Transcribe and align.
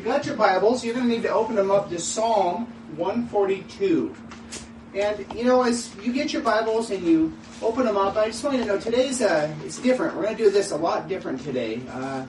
you 0.00 0.06
got 0.06 0.24
your 0.24 0.34
Bibles, 0.34 0.82
you're 0.82 0.94
going 0.94 1.06
to 1.08 1.12
need 1.12 1.22
to 1.24 1.28
open 1.28 1.56
them 1.56 1.70
up 1.70 1.90
to 1.90 1.98
Psalm 1.98 2.64
142. 2.96 4.14
And 4.94 5.26
you 5.34 5.44
know, 5.44 5.60
as 5.60 5.94
you 5.96 6.10
get 6.10 6.32
your 6.32 6.40
Bibles 6.40 6.90
and 6.90 7.04
you 7.06 7.34
open 7.60 7.84
them 7.84 7.98
up, 7.98 8.16
I 8.16 8.28
just 8.28 8.42
want 8.42 8.56
you 8.56 8.62
to 8.62 8.66
know 8.66 8.80
today's 8.80 9.20
uh, 9.20 9.54
it's 9.62 9.78
different. 9.78 10.16
We're 10.16 10.22
going 10.22 10.38
to 10.38 10.44
do 10.44 10.50
this 10.50 10.70
a 10.70 10.76
lot 10.76 11.06
different 11.06 11.42
today. 11.42 11.82
Uh, 11.90 12.24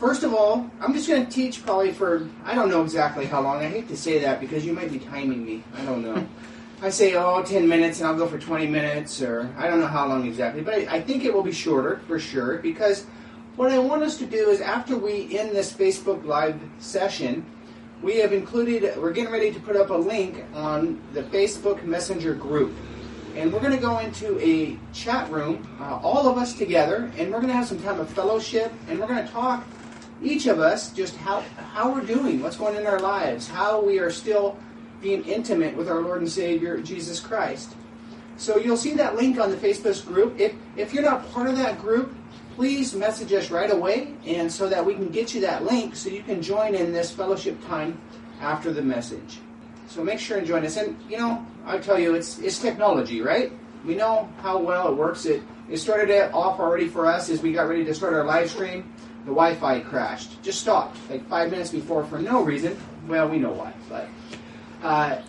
first 0.00 0.22
of 0.22 0.32
all, 0.32 0.70
I'm 0.80 0.94
just 0.94 1.06
going 1.06 1.26
to 1.26 1.30
teach 1.30 1.62
probably 1.62 1.92
for 1.92 2.26
I 2.42 2.54
don't 2.54 2.70
know 2.70 2.82
exactly 2.82 3.26
how 3.26 3.42
long. 3.42 3.58
I 3.58 3.68
hate 3.68 3.86
to 3.88 3.98
say 3.98 4.20
that 4.20 4.40
because 4.40 4.64
you 4.64 4.72
might 4.72 4.90
be 4.90 4.98
timing 4.98 5.44
me. 5.44 5.62
I 5.74 5.84
don't 5.84 6.00
know. 6.00 6.26
I 6.82 6.88
say, 6.88 7.14
oh, 7.16 7.42
10 7.42 7.68
minutes, 7.68 8.00
and 8.00 8.08
I'll 8.08 8.16
go 8.16 8.26
for 8.26 8.38
20 8.38 8.66
minutes, 8.66 9.20
or 9.20 9.54
I 9.58 9.68
don't 9.68 9.80
know 9.80 9.86
how 9.86 10.06
long 10.06 10.26
exactly, 10.26 10.62
but 10.62 10.74
I, 10.74 10.96
I 10.96 11.00
think 11.02 11.24
it 11.24 11.34
will 11.34 11.42
be 11.42 11.52
shorter 11.52 12.00
for 12.06 12.18
sure 12.18 12.58
because 12.58 13.04
what 13.56 13.70
I 13.70 13.78
want 13.78 14.02
us 14.02 14.16
to 14.18 14.26
do 14.26 14.50
is 14.50 14.60
after 14.60 14.96
we 14.96 15.38
end 15.38 15.50
this 15.50 15.72
Facebook 15.72 16.24
Live 16.24 16.60
session, 16.80 17.46
we 18.02 18.18
have 18.18 18.32
included, 18.32 18.96
we're 19.00 19.12
getting 19.12 19.32
ready 19.32 19.52
to 19.52 19.60
put 19.60 19.76
up 19.76 19.90
a 19.90 19.94
link 19.94 20.44
on 20.54 21.00
the 21.12 21.22
Facebook 21.22 21.84
Messenger 21.84 22.34
group. 22.34 22.74
And 23.36 23.52
we're 23.52 23.60
going 23.60 23.72
to 23.72 23.78
go 23.78 23.98
into 23.98 24.38
a 24.40 24.76
chat 24.92 25.30
room, 25.30 25.66
uh, 25.80 25.98
all 26.02 26.28
of 26.28 26.36
us 26.36 26.54
together, 26.54 27.10
and 27.16 27.32
we're 27.32 27.40
going 27.40 27.48
to 27.48 27.54
have 27.54 27.66
some 27.66 27.80
time 27.82 28.00
of 28.00 28.08
fellowship, 28.10 28.72
and 28.88 28.98
we're 28.98 29.06
going 29.06 29.24
to 29.24 29.32
talk, 29.32 29.64
each 30.22 30.46
of 30.46 30.58
us, 30.58 30.92
just 30.92 31.16
how, 31.16 31.40
how 31.72 31.92
we're 31.92 32.04
doing, 32.04 32.42
what's 32.42 32.56
going 32.56 32.74
on 32.74 32.82
in 32.82 32.86
our 32.86 33.00
lives, 33.00 33.48
how 33.48 33.80
we 33.80 33.98
are 33.98 34.10
still 34.10 34.56
being 35.00 35.24
intimate 35.24 35.76
with 35.76 35.88
our 35.88 36.00
Lord 36.00 36.20
and 36.20 36.30
Savior, 36.30 36.78
Jesus 36.78 37.20
Christ. 37.20 37.74
So 38.36 38.58
you'll 38.58 38.76
see 38.76 38.94
that 38.94 39.16
link 39.16 39.38
on 39.38 39.50
the 39.50 39.56
Facebook 39.56 40.04
group. 40.06 40.38
If, 40.40 40.54
if 40.76 40.92
you're 40.92 41.02
not 41.02 41.30
part 41.32 41.48
of 41.48 41.56
that 41.56 41.80
group, 41.80 42.14
please 42.56 42.94
message 42.94 43.32
us 43.32 43.50
right 43.50 43.70
away 43.70 44.14
and 44.26 44.50
so 44.50 44.68
that 44.68 44.84
we 44.84 44.94
can 44.94 45.08
get 45.08 45.34
you 45.34 45.40
that 45.42 45.64
link 45.64 45.96
so 45.96 46.08
you 46.08 46.22
can 46.22 46.42
join 46.42 46.74
in 46.74 46.92
this 46.92 47.10
fellowship 47.10 47.64
time 47.66 48.00
after 48.40 48.72
the 48.72 48.82
message. 48.82 49.38
So 49.88 50.02
make 50.02 50.18
sure 50.18 50.38
and 50.38 50.46
join 50.46 50.64
us. 50.64 50.76
And 50.76 50.96
you 51.08 51.18
know, 51.18 51.44
I 51.64 51.78
tell 51.78 51.98
you, 51.98 52.14
it's 52.14 52.38
it's 52.38 52.58
technology, 52.58 53.20
right? 53.20 53.52
We 53.84 53.94
know 53.94 54.28
how 54.40 54.58
well 54.58 54.88
it 54.88 54.96
works. 54.96 55.26
It 55.26 55.42
it 55.68 55.78
started 55.78 56.10
it 56.10 56.32
off 56.32 56.58
already 56.58 56.88
for 56.88 57.06
us 57.06 57.30
as 57.30 57.42
we 57.42 57.52
got 57.52 57.68
ready 57.68 57.84
to 57.84 57.94
start 57.94 58.12
our 58.12 58.24
live 58.24 58.50
stream. 58.50 58.92
The 59.24 59.30
Wi-Fi 59.30 59.80
crashed, 59.80 60.42
just 60.42 60.60
stopped 60.60 60.98
like 61.08 61.26
five 61.28 61.50
minutes 61.50 61.70
before 61.70 62.04
for 62.04 62.18
no 62.18 62.42
reason. 62.42 62.76
Well, 63.08 63.28
we 63.28 63.38
know 63.38 63.52
why, 63.52 63.72
but 63.88 64.08
uh, 64.82 65.22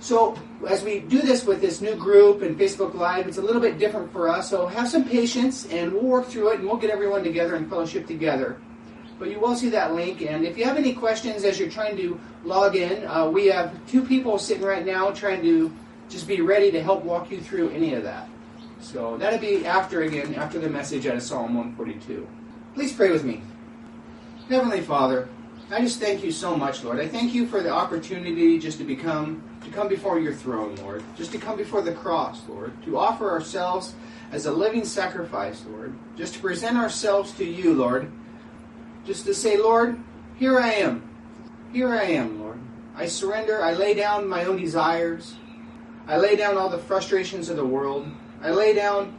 so 0.00 0.38
as 0.66 0.84
we 0.84 1.00
do 1.00 1.20
this 1.20 1.44
with 1.44 1.60
this 1.60 1.80
new 1.80 1.96
group 1.96 2.42
and 2.42 2.58
Facebook 2.58 2.94
Live, 2.94 3.26
it's 3.26 3.38
a 3.38 3.42
little 3.42 3.60
bit 3.60 3.78
different 3.78 4.12
for 4.12 4.28
us. 4.28 4.48
So 4.48 4.66
have 4.66 4.88
some 4.88 5.04
patience, 5.04 5.66
and 5.66 5.92
we'll 5.92 6.04
work 6.04 6.26
through 6.26 6.50
it, 6.50 6.60
and 6.60 6.68
we'll 6.68 6.76
get 6.76 6.90
everyone 6.90 7.24
together 7.24 7.56
and 7.56 7.68
fellowship 7.68 8.06
together. 8.06 8.60
But 9.18 9.30
you 9.30 9.40
will 9.40 9.56
see 9.56 9.70
that 9.70 9.94
link, 9.94 10.22
and 10.22 10.44
if 10.44 10.56
you 10.56 10.64
have 10.64 10.76
any 10.76 10.94
questions 10.94 11.42
as 11.42 11.58
you're 11.58 11.70
trying 11.70 11.96
to 11.96 12.20
log 12.44 12.76
in, 12.76 13.04
uh, 13.06 13.28
we 13.28 13.46
have 13.46 13.74
two 13.88 14.04
people 14.04 14.38
sitting 14.38 14.62
right 14.62 14.86
now 14.86 15.10
trying 15.10 15.42
to 15.42 15.74
just 16.08 16.28
be 16.28 16.40
ready 16.40 16.70
to 16.70 16.82
help 16.82 17.04
walk 17.04 17.30
you 17.30 17.40
through 17.40 17.70
any 17.70 17.94
of 17.94 18.04
that. 18.04 18.28
So 18.80 19.16
that'll 19.16 19.40
be 19.40 19.66
after 19.66 20.02
again, 20.02 20.34
after 20.36 20.60
the 20.60 20.70
message 20.70 21.06
out 21.08 21.16
of 21.16 21.22
Psalm 21.22 21.54
142. 21.54 22.26
Please 22.74 22.92
pray 22.92 23.10
with 23.10 23.24
me. 23.24 23.42
Heavenly 24.48 24.80
Father, 24.80 25.28
I 25.70 25.80
just 25.80 25.98
thank 25.98 26.22
you 26.22 26.30
so 26.30 26.56
much, 26.56 26.84
Lord. 26.84 27.00
I 27.00 27.08
thank 27.08 27.34
you 27.34 27.46
for 27.46 27.60
the 27.60 27.70
opportunity 27.70 28.58
just 28.58 28.78
to 28.78 28.84
become 28.84 29.42
to 29.68 29.74
come 29.74 29.88
before 29.88 30.18
your 30.18 30.32
throne, 30.32 30.76
Lord, 30.76 31.04
just 31.16 31.32
to 31.32 31.38
come 31.38 31.56
before 31.56 31.82
the 31.82 31.92
cross, 31.92 32.42
Lord, 32.48 32.72
to 32.84 32.98
offer 32.98 33.30
ourselves 33.30 33.94
as 34.32 34.46
a 34.46 34.52
living 34.52 34.84
sacrifice, 34.84 35.64
Lord, 35.68 35.94
just 36.16 36.34
to 36.34 36.40
present 36.40 36.76
ourselves 36.76 37.32
to 37.32 37.44
you, 37.44 37.74
Lord, 37.74 38.10
just 39.04 39.26
to 39.26 39.34
say, 39.34 39.56
Lord, 39.56 39.98
here 40.36 40.58
I 40.58 40.72
am. 40.74 41.02
Here 41.72 41.92
I 41.92 42.04
am, 42.04 42.40
Lord. 42.40 42.58
I 42.96 43.06
surrender. 43.06 43.62
I 43.62 43.74
lay 43.74 43.94
down 43.94 44.26
my 44.26 44.44
own 44.44 44.56
desires. 44.56 45.36
I 46.06 46.16
lay 46.16 46.36
down 46.36 46.56
all 46.56 46.70
the 46.70 46.78
frustrations 46.78 47.48
of 47.50 47.56
the 47.56 47.64
world. 47.64 48.06
I 48.42 48.50
lay 48.50 48.74
down 48.74 49.14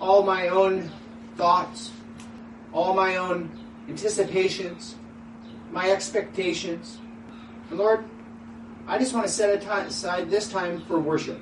all 0.00 0.22
my 0.22 0.48
own 0.48 0.90
thoughts, 1.36 1.92
all 2.72 2.94
my 2.94 3.16
own 3.16 3.50
anticipations, 3.88 4.96
my 5.70 5.90
expectations. 5.90 6.98
And 7.70 7.78
Lord, 7.78 8.04
I 8.86 8.98
just 8.98 9.14
want 9.14 9.26
to 9.26 9.32
set 9.32 9.62
aside 9.64 10.30
this 10.30 10.50
time 10.50 10.82
for 10.82 10.98
worship. 10.98 11.40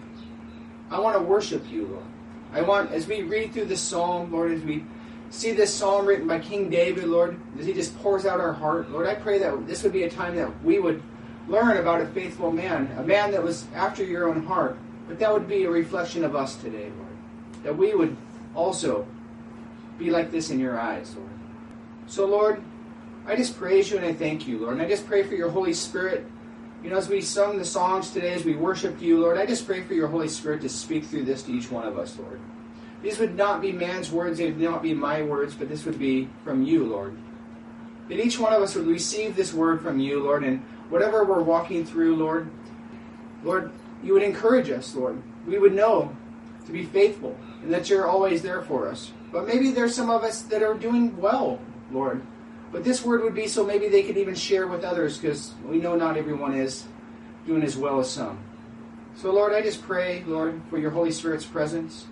I 0.90 1.00
want 1.00 1.16
to 1.16 1.22
worship 1.22 1.68
you, 1.70 1.86
Lord. 1.86 2.04
I 2.52 2.62
want, 2.62 2.92
as 2.92 3.06
we 3.06 3.22
read 3.22 3.52
through 3.52 3.64
this 3.64 3.80
psalm, 3.80 4.30
Lord, 4.30 4.52
as 4.52 4.62
we 4.62 4.84
see 5.30 5.52
this 5.52 5.72
psalm 5.72 6.06
written 6.06 6.28
by 6.28 6.38
King 6.38 6.68
David, 6.68 7.04
Lord, 7.04 7.40
as 7.58 7.66
he 7.66 7.72
just 7.72 7.98
pours 7.98 8.26
out 8.26 8.40
our 8.40 8.52
heart, 8.52 8.90
Lord, 8.90 9.06
I 9.06 9.14
pray 9.14 9.38
that 9.38 9.66
this 9.66 9.82
would 9.82 9.92
be 9.92 10.04
a 10.04 10.10
time 10.10 10.36
that 10.36 10.62
we 10.62 10.78
would 10.78 11.02
learn 11.48 11.78
about 11.78 12.00
a 12.00 12.06
faithful 12.06 12.52
man, 12.52 12.94
a 12.98 13.02
man 13.02 13.32
that 13.32 13.42
was 13.42 13.66
after 13.74 14.04
your 14.04 14.28
own 14.28 14.44
heart. 14.44 14.76
But 15.08 15.18
that 15.18 15.32
would 15.32 15.48
be 15.48 15.64
a 15.64 15.70
reflection 15.70 16.24
of 16.24 16.36
us 16.36 16.56
today, 16.56 16.90
Lord. 16.96 17.64
That 17.64 17.76
we 17.76 17.94
would 17.94 18.16
also 18.54 19.06
be 19.98 20.10
like 20.10 20.30
this 20.30 20.50
in 20.50 20.60
your 20.60 20.78
eyes, 20.78 21.14
Lord. 21.16 21.30
So, 22.06 22.26
Lord, 22.26 22.62
I 23.26 23.34
just 23.34 23.58
praise 23.58 23.90
you 23.90 23.96
and 23.96 24.06
I 24.06 24.12
thank 24.12 24.46
you, 24.46 24.58
Lord. 24.58 24.74
And 24.74 24.82
I 24.82 24.88
just 24.88 25.06
pray 25.06 25.22
for 25.22 25.34
your 25.34 25.50
Holy 25.50 25.72
Spirit 25.72 26.26
you 26.82 26.90
know, 26.90 26.96
as 26.96 27.08
we 27.08 27.20
sung 27.20 27.58
the 27.58 27.64
songs 27.64 28.10
today, 28.10 28.34
as 28.34 28.44
we 28.44 28.56
worshiped 28.56 29.00
you, 29.00 29.20
Lord, 29.20 29.38
I 29.38 29.46
just 29.46 29.66
pray 29.66 29.82
for 29.82 29.94
your 29.94 30.08
Holy 30.08 30.28
Spirit 30.28 30.62
to 30.62 30.68
speak 30.68 31.04
through 31.04 31.24
this 31.24 31.44
to 31.44 31.52
each 31.52 31.70
one 31.70 31.86
of 31.86 31.98
us, 31.98 32.18
Lord. 32.18 32.40
These 33.02 33.18
would 33.18 33.36
not 33.36 33.60
be 33.60 33.72
man's 33.72 34.10
words, 34.10 34.38
they 34.38 34.46
would 34.46 34.60
not 34.60 34.82
be 34.82 34.94
my 34.94 35.22
words, 35.22 35.54
but 35.54 35.68
this 35.68 35.84
would 35.84 35.98
be 35.98 36.28
from 36.44 36.62
you, 36.62 36.84
Lord. 36.84 37.16
That 38.08 38.18
each 38.18 38.38
one 38.38 38.52
of 38.52 38.62
us 38.62 38.74
would 38.74 38.86
receive 38.86 39.36
this 39.36 39.52
word 39.52 39.80
from 39.80 40.00
you, 40.00 40.22
Lord, 40.22 40.44
and 40.44 40.60
whatever 40.88 41.24
we're 41.24 41.42
walking 41.42 41.84
through, 41.84 42.16
Lord, 42.16 42.50
Lord, 43.44 43.72
you 44.02 44.12
would 44.12 44.22
encourage 44.22 44.70
us, 44.70 44.94
Lord. 44.94 45.22
We 45.46 45.58
would 45.58 45.74
know 45.74 46.16
to 46.66 46.72
be 46.72 46.84
faithful 46.84 47.36
and 47.62 47.72
that 47.72 47.90
you're 47.90 48.06
always 48.06 48.42
there 48.42 48.62
for 48.62 48.88
us. 48.88 49.12
But 49.32 49.46
maybe 49.46 49.70
there's 49.70 49.94
some 49.94 50.10
of 50.10 50.22
us 50.22 50.42
that 50.42 50.62
are 50.62 50.74
doing 50.74 51.16
well, 51.16 51.60
Lord. 51.90 52.22
But 52.72 52.84
this 52.84 53.04
word 53.04 53.22
would 53.22 53.34
be 53.34 53.46
so 53.46 53.64
maybe 53.64 53.88
they 53.88 54.02
could 54.02 54.16
even 54.16 54.34
share 54.34 54.66
with 54.66 54.82
others 54.82 55.18
because 55.18 55.52
we 55.64 55.76
know 55.76 55.94
not 55.94 56.16
everyone 56.16 56.54
is 56.54 56.86
doing 57.46 57.62
as 57.62 57.76
well 57.76 58.00
as 58.00 58.10
some. 58.10 58.38
So, 59.14 59.30
Lord, 59.30 59.52
I 59.52 59.60
just 59.60 59.82
pray, 59.82 60.24
Lord, 60.26 60.60
for 60.70 60.78
your 60.78 60.90
Holy 60.90 61.10
Spirit's 61.10 61.44
presence. 61.44 62.06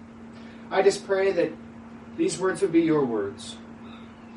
I 0.70 0.82
just 0.82 1.06
pray 1.06 1.32
that 1.32 1.50
these 2.16 2.38
words 2.38 2.60
would 2.60 2.72
be 2.72 2.82
your 2.82 3.04
words. 3.04 3.56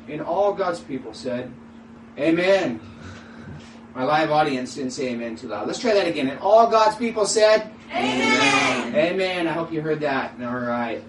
And 0.08 0.22
all 0.22 0.54
God's 0.54 0.80
people 0.80 1.12
said, 1.12 1.52
Amen. 2.18 2.80
My 3.94 4.04
live 4.04 4.30
audience 4.30 4.74
didn't 4.74 4.90
say 4.92 5.10
amen 5.10 5.36
too 5.36 5.48
loud. 5.48 5.66
Let's 5.66 5.78
try 5.78 5.94
that 5.94 6.08
again. 6.08 6.28
And 6.28 6.38
all 6.40 6.68
God's 6.68 6.96
people 6.96 7.26
said, 7.26 7.70
Amen. 7.90 8.94
Amen. 8.94 9.46
I 9.46 9.52
hope 9.52 9.72
you 9.72 9.80
heard 9.82 10.00
that. 10.00 10.32
All 10.40 10.54
right. 10.54 11.02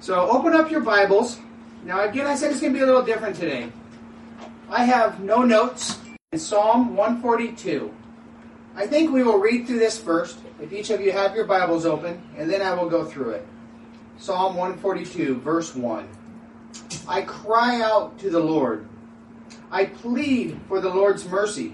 So 0.00 0.28
open 0.30 0.54
up 0.54 0.70
your 0.70 0.80
Bibles. 0.80 1.38
Now, 1.84 2.08
again, 2.08 2.26
I 2.26 2.34
said 2.34 2.50
it's 2.50 2.60
going 2.60 2.72
to 2.72 2.78
be 2.78 2.82
a 2.82 2.86
little 2.86 3.02
different 3.02 3.36
today. 3.36 3.70
I 4.74 4.82
have 4.86 5.20
no 5.20 5.44
notes 5.44 6.00
in 6.32 6.38
Psalm 6.40 6.96
142. 6.96 7.94
I 8.74 8.88
think 8.88 9.12
we 9.12 9.22
will 9.22 9.38
read 9.38 9.68
through 9.68 9.78
this 9.78 10.00
first, 10.00 10.36
if 10.60 10.72
each 10.72 10.90
of 10.90 11.00
you 11.00 11.12
have 11.12 11.36
your 11.36 11.44
Bibles 11.44 11.86
open, 11.86 12.20
and 12.36 12.50
then 12.50 12.60
I 12.60 12.74
will 12.74 12.90
go 12.90 13.04
through 13.04 13.30
it. 13.30 13.46
Psalm 14.18 14.56
142, 14.56 15.36
verse 15.36 15.76
1. 15.76 16.08
I 17.06 17.22
cry 17.22 17.82
out 17.82 18.18
to 18.18 18.30
the 18.30 18.40
Lord. 18.40 18.88
I 19.70 19.84
plead 19.84 20.60
for 20.66 20.80
the 20.80 20.92
Lord's 20.92 21.24
mercy. 21.24 21.72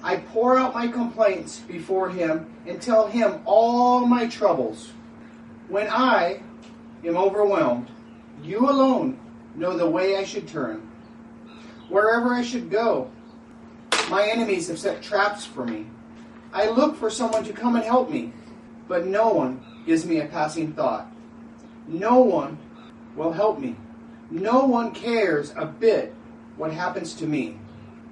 I 0.00 0.18
pour 0.18 0.56
out 0.56 0.74
my 0.74 0.86
complaints 0.86 1.58
before 1.58 2.08
him 2.08 2.46
and 2.68 2.80
tell 2.80 3.08
him 3.08 3.40
all 3.46 4.06
my 4.06 4.28
troubles. 4.28 4.92
When 5.66 5.88
I 5.88 6.40
am 7.04 7.16
overwhelmed, 7.16 7.88
you 8.44 8.70
alone 8.70 9.18
know 9.56 9.76
the 9.76 9.90
way 9.90 10.18
I 10.18 10.22
should 10.22 10.46
turn 10.46 10.91
wherever 11.92 12.32
I 12.32 12.42
should 12.42 12.70
go. 12.70 13.10
My 14.08 14.26
enemies 14.26 14.68
have 14.68 14.78
set 14.78 15.02
traps 15.02 15.44
for 15.44 15.66
me. 15.66 15.86
I 16.52 16.70
look 16.70 16.96
for 16.96 17.10
someone 17.10 17.44
to 17.44 17.52
come 17.52 17.76
and 17.76 17.84
help 17.84 18.10
me, 18.10 18.32
but 18.88 19.06
no 19.06 19.28
one 19.28 19.62
gives 19.86 20.06
me 20.06 20.20
a 20.20 20.26
passing 20.26 20.72
thought. 20.72 21.06
No 21.86 22.20
one 22.20 22.58
will 23.14 23.32
help 23.32 23.58
me. 23.58 23.76
No 24.30 24.64
one 24.64 24.92
cares 24.92 25.52
a 25.54 25.66
bit 25.66 26.14
what 26.56 26.72
happens 26.72 27.12
to 27.14 27.26
me. 27.26 27.58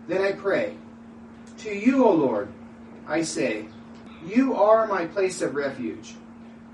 Then 0.08 0.20
I 0.20 0.32
pray, 0.32 0.76
To 1.58 1.74
you, 1.74 2.04
O 2.04 2.12
Lord, 2.12 2.48
I 3.06 3.22
say, 3.22 3.66
You 4.26 4.54
are 4.56 4.86
my 4.86 5.06
place 5.06 5.40
of 5.40 5.54
refuge. 5.54 6.14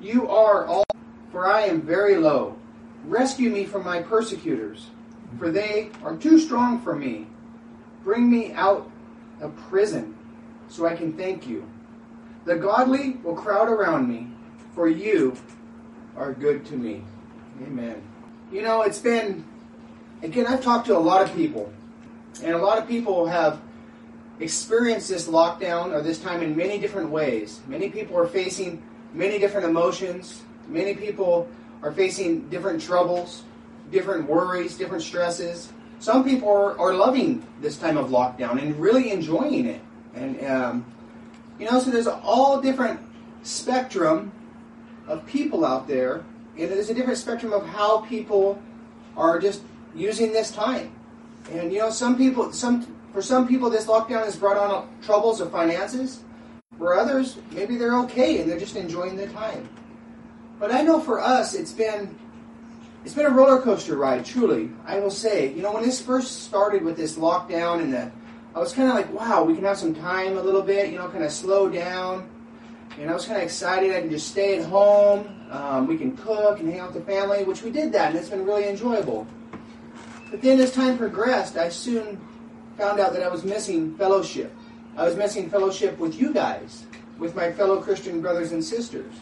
You 0.01 0.29
are 0.29 0.67
all, 0.67 0.85
for 1.31 1.47
I 1.47 1.63
am 1.63 1.83
very 1.83 2.17
low. 2.17 2.57
Rescue 3.05 3.51
me 3.51 3.65
from 3.65 3.85
my 3.85 4.03
persecutors 4.03 4.89
for 5.39 5.51
they 5.51 5.91
are 6.03 6.17
too 6.17 6.39
strong 6.39 6.81
for 6.81 6.95
me. 6.95 7.27
Bring 8.03 8.31
me 8.31 8.53
out 8.53 8.91
of 9.41 9.57
prison 9.69 10.17
so 10.69 10.87
I 10.87 10.95
can 10.97 11.13
thank 11.13 11.47
you. 11.47 11.69
The 12.45 12.57
godly 12.57 13.19
will 13.23 13.35
crowd 13.35 13.69
around 13.69 14.09
me, 14.09 14.29
for 14.75 14.89
you 14.89 15.37
are 16.17 16.33
good 16.33 16.65
to 16.67 16.77
me. 16.77 17.03
Amen. 17.63 18.03
You 18.53 18.63
know, 18.63 18.83
it's 18.83 19.01
been, 19.01 19.45
again, 20.23 20.47
I've 20.47 20.63
talked 20.63 20.87
to 20.87 20.97
a 20.97 20.99
lot 20.99 21.23
of 21.23 21.35
people, 21.35 21.73
and 22.43 22.53
a 22.53 22.59
lot 22.59 22.79
of 22.79 22.87
people 22.87 23.27
have 23.27 23.61
experienced 24.39 25.09
this 25.09 25.27
lockdown 25.27 25.93
or 25.93 26.03
this 26.03 26.19
time 26.19 26.43
in 26.43 26.57
many 26.57 26.79
different 26.79 27.11
ways. 27.11 27.61
Many 27.67 27.89
people 27.91 28.17
are 28.17 28.27
facing 28.27 28.83
many 29.13 29.39
different 29.39 29.67
emotions. 29.67 30.43
Many 30.69 30.95
people 30.95 31.49
are 31.83 31.93
facing 31.93 32.49
different 32.49 32.83
troubles, 32.83 33.45
different 33.91 34.29
worries, 34.29 34.77
different 34.77 35.03
stresses. 35.03 35.73
Some 35.99 36.25
people 36.25 36.49
are, 36.49 36.79
are 36.79 36.95
loving 36.95 37.47
this 37.61 37.79
time 37.79 37.97
of 37.97 38.11
lockdown 38.11 38.61
and 38.61 38.79
really 38.79 39.11
enjoying 39.11 39.67
it. 39.67 39.81
And, 40.15 40.45
um, 40.45 40.95
you 41.59 41.71
know, 41.71 41.79
so 41.81 41.91
there's 41.91 42.07
all 42.07 42.61
different 42.61 43.01
spectrum 43.43 44.33
of 45.07 45.25
people 45.27 45.65
out 45.65 45.87
there. 45.89 46.25
And 46.59 46.71
there's 46.71 46.91
a 46.91 46.95
different 46.95 47.19
spectrum 47.19 47.53
of 47.53 47.67
how 47.67 48.01
people 48.03 48.61
are 49.17 49.39
just 49.39 49.63
using 49.95 50.33
this 50.33 50.51
time. 50.51 50.93
And, 51.51 51.73
you 51.73 51.79
know, 51.79 51.91
some 51.91 52.17
people, 52.17 52.53
some 52.53 52.87
for 53.13 53.23
some 53.23 53.49
people, 53.49 53.71
this 53.71 53.87
lockdown 53.87 54.25
has 54.25 54.37
brought 54.37 54.59
on 54.59 54.89
troubles 55.03 55.41
of 55.41 55.51
finances. 55.51 56.23
For 56.77 56.95
others, 56.95 57.39
maybe 57.53 57.77
they're 57.77 57.97
okay 58.01 58.41
and 58.41 58.51
they're 58.51 58.59
just 58.59 58.77
enjoying 58.77 59.17
the 59.17 59.27
time. 59.29 59.69
But 60.59 60.71
I 60.71 60.83
know 60.83 61.01
for 61.01 61.21
us, 61.21 61.55
it's 61.55 61.73
been 61.73 62.19
it's 63.07 63.15
been 63.15 63.25
a 63.25 63.31
roller 63.31 63.63
coaster 63.63 63.97
ride, 63.97 64.25
truly. 64.25 64.69
I 64.85 64.99
will 64.99 65.13
say, 65.13 65.53
you 65.53 65.63
know, 65.63 65.73
when 65.73 65.85
this 65.85 66.03
first 66.03 66.43
started 66.43 66.83
with 66.83 66.97
this 66.97 67.17
lockdown 67.17 67.81
and 67.81 67.93
the, 67.93 68.11
I 68.53 68.59
was 68.59 68.73
kind 68.73 68.89
of 68.89 68.97
like, 68.97 69.13
wow, 69.13 69.45
we 69.45 69.55
can 69.55 69.63
have 69.63 69.79
some 69.79 69.95
time 69.95 70.37
a 70.37 70.43
little 70.43 70.61
bit, 70.61 70.91
you 70.91 70.99
know, 70.99 71.09
kind 71.11 71.23
of 71.23 71.31
slow 71.31 71.69
down. 71.69 72.29
And 72.99 73.09
I 73.09 73.15
was 73.15 73.25
kind 73.25 73.37
of 73.37 73.45
excited. 73.45 73.95
I 73.95 74.01
can 74.01 74.11
just 74.11 74.27
stay 74.27 74.59
at 74.59 74.65
home. 74.65 75.33
Um, 75.53 75.87
we 75.87 75.97
can 75.97 76.17
cook 76.17 76.59
and 76.59 76.69
hang 76.69 76.81
out 76.81 76.95
with 76.95 77.07
the 77.07 77.13
family, 77.13 77.45
which 77.45 77.63
we 77.63 77.71
did 77.71 77.93
that, 77.93 78.11
and 78.11 78.19
it's 78.19 78.29
been 78.29 78.45
really 78.45 78.69
enjoyable. 78.69 79.25
But 80.29 80.43
then 80.43 80.59
as 80.59 80.73
time 80.73 80.99
progressed, 80.99 81.57
I 81.57 81.69
soon 81.69 82.21
found 82.77 82.99
out 82.99 83.13
that 83.13 83.23
I 83.23 83.29
was 83.29 83.45
missing 83.45 83.95
fellowship. 83.95 84.53
I 84.97 85.05
was 85.05 85.15
missing 85.15 85.49
fellowship 85.49 85.97
with 86.01 86.19
you 86.19 86.35
guys, 86.35 86.87
with 87.19 87.37
my 87.37 87.53
fellow 87.53 87.81
Christian 87.81 88.21
brothers 88.21 88.51
and 88.51 88.65
sisters. 88.65 89.15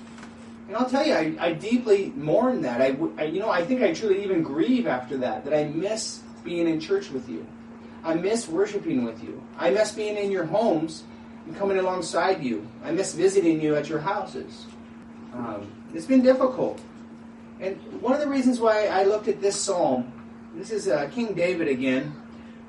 And 0.67 0.77
I'll 0.77 0.89
tell 0.89 1.07
you, 1.07 1.13
I, 1.13 1.35
I 1.39 1.53
deeply 1.53 2.13
mourn 2.17 2.63
that. 2.63 2.81
I, 2.81 2.97
I, 3.19 3.25
you 3.25 3.41
know, 3.41 3.51
I 3.51 3.65
think 3.65 3.83
I 3.83 3.93
truly 3.93 4.23
even 4.25 4.43
grieve 4.43 4.87
after 4.87 5.19
that, 5.19 5.45
that 5.45 5.55
I 5.55 5.65
miss 5.65 6.23
being 6.43 6.67
in 6.69 6.81
church 6.81 7.11
with 7.11 7.29
you. 7.29 7.47
I 8.03 8.15
miss 8.15 8.49
worshiping 8.49 9.05
with 9.05 9.23
you. 9.23 9.43
I 9.59 9.71
miss 9.71 9.93
being 9.93 10.17
in 10.17 10.31
your 10.31 10.45
homes 10.45 11.05
and 11.47 11.57
coming 11.57 11.79
alongside 11.79 12.43
you. 12.43 12.67
I 12.83 12.93
miss 12.93 13.15
visiting 13.15 13.61
you 13.61 13.77
at 13.77 13.89
your 13.89 14.01
houses. 14.01 14.67
Um, 15.35 15.71
it's 15.95 16.07
been 16.07 16.23
difficult. 16.23 16.81
And 17.61 17.77
one 18.01 18.13
of 18.13 18.21
the 18.21 18.29
reasons 18.29 18.61
why 18.61 18.87
I 18.87 19.05
looked 19.05 19.29
at 19.29 19.41
this 19.41 19.59
psalm, 19.59 20.13
this 20.55 20.71
is 20.71 20.89
uh, 20.89 21.09
King 21.13 21.35
David 21.35 21.69
again. 21.69 22.15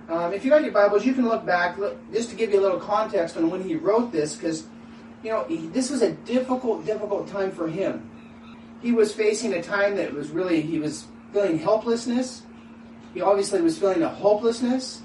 Um, 0.07 0.33
if 0.33 0.45
you 0.45 0.51
got 0.51 0.63
your 0.63 0.71
Bibles, 0.71 1.06
you 1.06 1.13
can 1.13 1.27
look 1.27 1.45
back 1.45 1.77
look, 1.77 1.97
just 2.13 2.30
to 2.30 2.36
give 2.36 2.51
you 2.51 2.59
a 2.59 2.63
little 2.63 2.80
context 2.80 3.38
on 3.38 3.50
when 3.50 3.63
he 3.63 3.75
wrote 3.75 4.12
this, 4.12 4.36
because 4.36 4.68
you 5.25 5.31
know, 5.31 5.44
he, 5.45 5.68
this 5.68 5.89
was 5.89 6.04
a 6.04 6.12
difficult, 6.12 6.86
difficult 6.86 7.27
time 7.27 7.51
for 7.51 7.68
him. 7.68 8.07
He 8.83 8.92
was 8.92 9.12
facing 9.12 9.54
a 9.54 9.63
time 9.63 9.95
that 9.95 10.13
was 10.13 10.30
really, 10.30 10.62
he 10.62 10.77
was 10.77 11.07
feeling 11.33 11.57
helplessness. 11.57 12.44
He 13.16 13.22
obviously 13.22 13.60
was 13.62 13.80
feeling 13.80 14.04
a 14.04 14.10
hopelessness. 14.10 15.01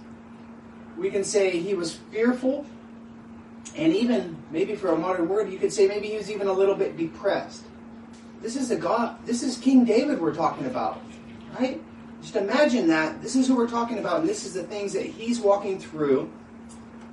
We 0.99 1.11
can 1.11 1.25
say 1.25 1.59
he 1.59 1.73
was 1.73 1.95
fearful. 1.95 2.67
And 3.77 3.95
even, 3.95 4.37
maybe 4.51 4.77
for 4.77 4.93
a 4.93 4.97
modern 4.99 5.27
word, 5.27 5.51
you 5.51 5.59
could 5.59 5.73
say 5.73 5.89
maybe 5.89 6.09
he 6.09 6.19
was 6.19 6.31
even 6.31 6.49
a 6.49 6.53
little 6.53 6.75
bit 6.75 6.99
depressed. 6.99 7.65
This 8.43 8.57
is 8.57 8.69
the 8.69 8.77
God, 8.77 9.25
this 9.25 9.43
is 9.43 9.57
King 9.57 9.87
David 9.87 10.21
we're 10.21 10.35
talking 10.35 10.67
about, 10.67 11.01
right? 11.59 11.81
Just 12.21 12.37
imagine 12.37 12.89
that. 12.89 13.23
This 13.23 13.37
is 13.37 13.49
who 13.49 13.57
we're 13.57 13.69
talking 13.69 13.99
about, 13.99 14.21
and 14.21 14.29
this 14.29 14.45
is 14.45 14.53
the 14.53 14.65
things 14.65 14.93
that 14.93 15.07
he's 15.07 15.41
walking 15.41 15.79
through 15.79 16.31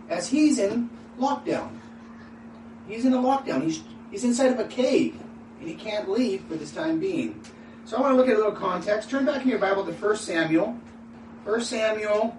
as 0.09 0.27
he's 0.27 0.59
in 0.59 0.89
lockdown. 1.17 1.76
He's 2.87 3.05
in 3.05 3.13
a 3.13 3.17
lockdown. 3.17 3.63
He's, 3.63 3.83
he's 4.11 4.23
inside 4.23 4.51
of 4.51 4.59
a 4.59 4.65
cave, 4.65 5.19
and 5.59 5.67
he 5.67 5.75
can't 5.75 6.09
leave 6.09 6.41
for 6.45 6.55
this 6.55 6.71
time 6.71 6.99
being. 6.99 7.41
So 7.85 7.97
I 7.97 8.01
want 8.01 8.13
to 8.13 8.17
look 8.17 8.27
at 8.27 8.33
a 8.33 8.37
little 8.37 8.51
context. 8.51 9.09
Turn 9.09 9.25
back 9.25 9.43
in 9.43 9.49
your 9.49 9.59
Bible 9.59 9.85
to 9.85 9.91
1 9.91 10.15
Samuel. 10.17 10.77
1 11.45 11.61
Samuel 11.61 12.37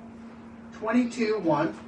22 0.73 1.39
1. 1.39 1.79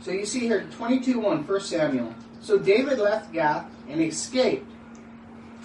So 0.00 0.10
you 0.10 0.26
see 0.26 0.40
here 0.40 0.66
22 0.72 1.20
1, 1.20 1.46
1 1.46 1.60
Samuel. 1.60 2.14
So 2.40 2.58
David 2.58 2.98
left 2.98 3.32
Gath 3.32 3.70
and 3.88 4.00
escaped 4.00 4.70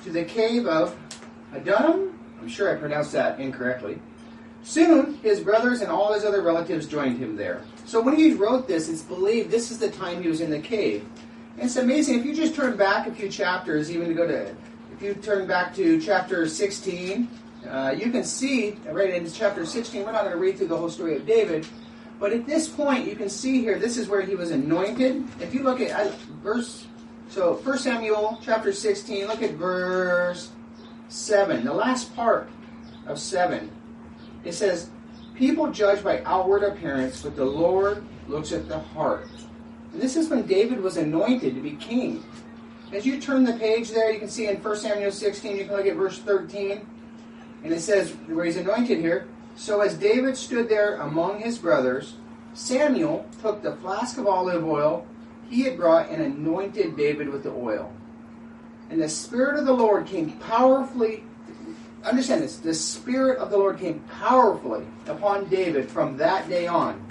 to 0.04 0.12
the 0.12 0.24
cave 0.24 0.68
of 0.68 0.95
Adullam. 1.54 2.18
I'm 2.39 2.48
sure 2.48 2.72
I 2.72 2.80
pronounced 2.80 3.12
that 3.13 3.39
incorrectly. 3.39 4.00
Soon 4.63 5.16
his 5.16 5.39
brothers 5.39 5.81
and 5.81 5.92
all 5.92 6.13
his 6.13 6.25
other 6.25 6.42
relatives 6.42 6.88
joined 6.88 7.18
him 7.18 7.36
there. 7.36 7.62
So 7.86 8.01
when 8.01 8.16
he 8.16 8.33
wrote 8.33 8.68
this, 8.68 8.89
it's 8.89 9.01
believed 9.01 9.51
this 9.51 9.72
is 9.72 9.80
the 9.80 9.89
time 9.89 10.22
he 10.22 10.30
was 10.30 10.42
in 10.42 10.50
the 10.50 10.60
cave. 10.60 11.06
It's 11.57 11.78
amazing. 11.78 12.19
If 12.19 12.25
you 12.25 12.36
just 12.36 12.54
turn 12.54 12.75
back 12.75 13.07
a 13.07 13.12
few 13.12 13.30
chapters, 13.30 13.90
even 13.90 14.10
to 14.10 14.13
go 14.13 14.28
to, 14.28 14.54
if 14.94 15.02
you 15.02 15.13
turn 15.13 15.48
back 15.48 15.74
to 15.75 16.02
chapter 16.02 16.48
16, 16.48 17.30
uh, 17.69 17.96
you 17.98 18.12
can 18.12 18.25
see, 18.25 18.72
right 18.90 19.13
in 19.13 19.31
chapter 19.31 19.66
16, 19.66 20.04
we're 20.04 20.12
not 20.12 20.24
going 20.24 20.34
to 20.34 20.40
read 20.40 20.57
through 20.57 20.68
the 20.68 20.78
whole 20.78 20.90
story 20.90 21.16
of 21.16 21.25
David, 21.25 21.66
but 22.19 22.34
at 22.34 22.46
this 22.46 22.68
point, 22.68 23.07
you 23.07 23.16
can 23.16 23.30
see 23.30 23.62
here, 23.62 23.80
this 23.80 23.98
is 23.98 24.10
where 24.10 24.22
he 24.22 24.36
was 24.36 24.52
anointed. 24.52 25.24
If 25.40 25.54
you 25.54 25.63
look 25.63 25.80
at 25.80 26.13
verse, 26.44 26.88
so 27.30 27.56
1 27.56 27.78
Samuel 27.78 28.38
chapter 28.42 28.74
16, 28.74 29.25
look 29.28 29.42
at 29.42 29.51
verse 29.51 30.51
7, 31.08 31.63
the 31.63 31.74
last 31.74 32.13
part 32.16 32.50
of 33.08 33.18
7. 33.18 33.72
It 34.44 34.54
says, 34.54 34.90
People 35.36 35.72
judge 35.72 36.04
by 36.04 36.22
outward 36.24 36.63
appearance, 36.63 37.22
but 37.22 37.36
the 37.36 37.46
Lord 37.46 38.06
looks 38.28 38.51
at 38.51 38.68
the 38.68 38.80
heart. 38.80 39.28
This 39.95 40.15
is 40.15 40.30
when 40.30 40.44
David 40.44 40.81
was 40.81 40.97
anointed 40.97 41.56
to 41.56 41.62
be 41.62 41.71
king. 41.71 42.24
As 42.92 43.06
you 43.06 43.19
turn 43.19 43.44
the 43.44 43.53
page 43.53 43.92
there, 43.92 44.12
you 44.12 44.19
can 44.19 44.30
see 44.30 44.47
in 44.47 44.57
1 44.57 44.75
Samuel 44.77 45.12
16, 45.12 45.57
you 45.57 45.65
can 45.65 45.75
look 45.75 45.86
at 45.86 45.95
verse 45.95 46.19
13. 46.19 46.86
And 47.63 47.74
it 47.74 47.81
says, 47.81 48.12
where 48.27 48.45
he's 48.45 48.57
anointed 48.57 49.00
here, 49.00 49.27
So 49.56 49.81
as 49.81 49.95
David 49.95 50.36
stood 50.36 50.68
there 50.68 50.97
among 50.97 51.39
his 51.39 51.57
brothers, 51.57 52.15
Samuel 52.53 53.25
took 53.42 53.63
the 53.63 53.75
flask 53.77 54.18
of 54.18 54.27
olive 54.27 54.65
oil 54.65 55.07
he 55.50 55.62
had 55.62 55.77
brought 55.77 56.09
and 56.09 56.21
anointed 56.21 56.98
David 56.98 57.30
with 57.30 57.44
the 57.44 57.51
oil. 57.51 57.91
And 58.89 59.01
the 59.01 59.09
Spirit 59.09 59.57
of 59.57 59.65
the 59.65 59.74
Lord 59.74 60.06
came 60.06 60.31
powerfully, 60.33 61.24
understand 62.03 62.44
this, 62.44 62.57
the 62.57 62.74
Spirit 62.74 63.39
of 63.39 63.50
the 63.50 63.57
Lord 63.57 63.80
came 63.80 64.00
powerfully 64.19 64.86
upon 65.07 65.48
David 65.50 65.89
from 65.89 66.18
that 66.18 66.50
day 66.50 66.68
on. 66.68 67.05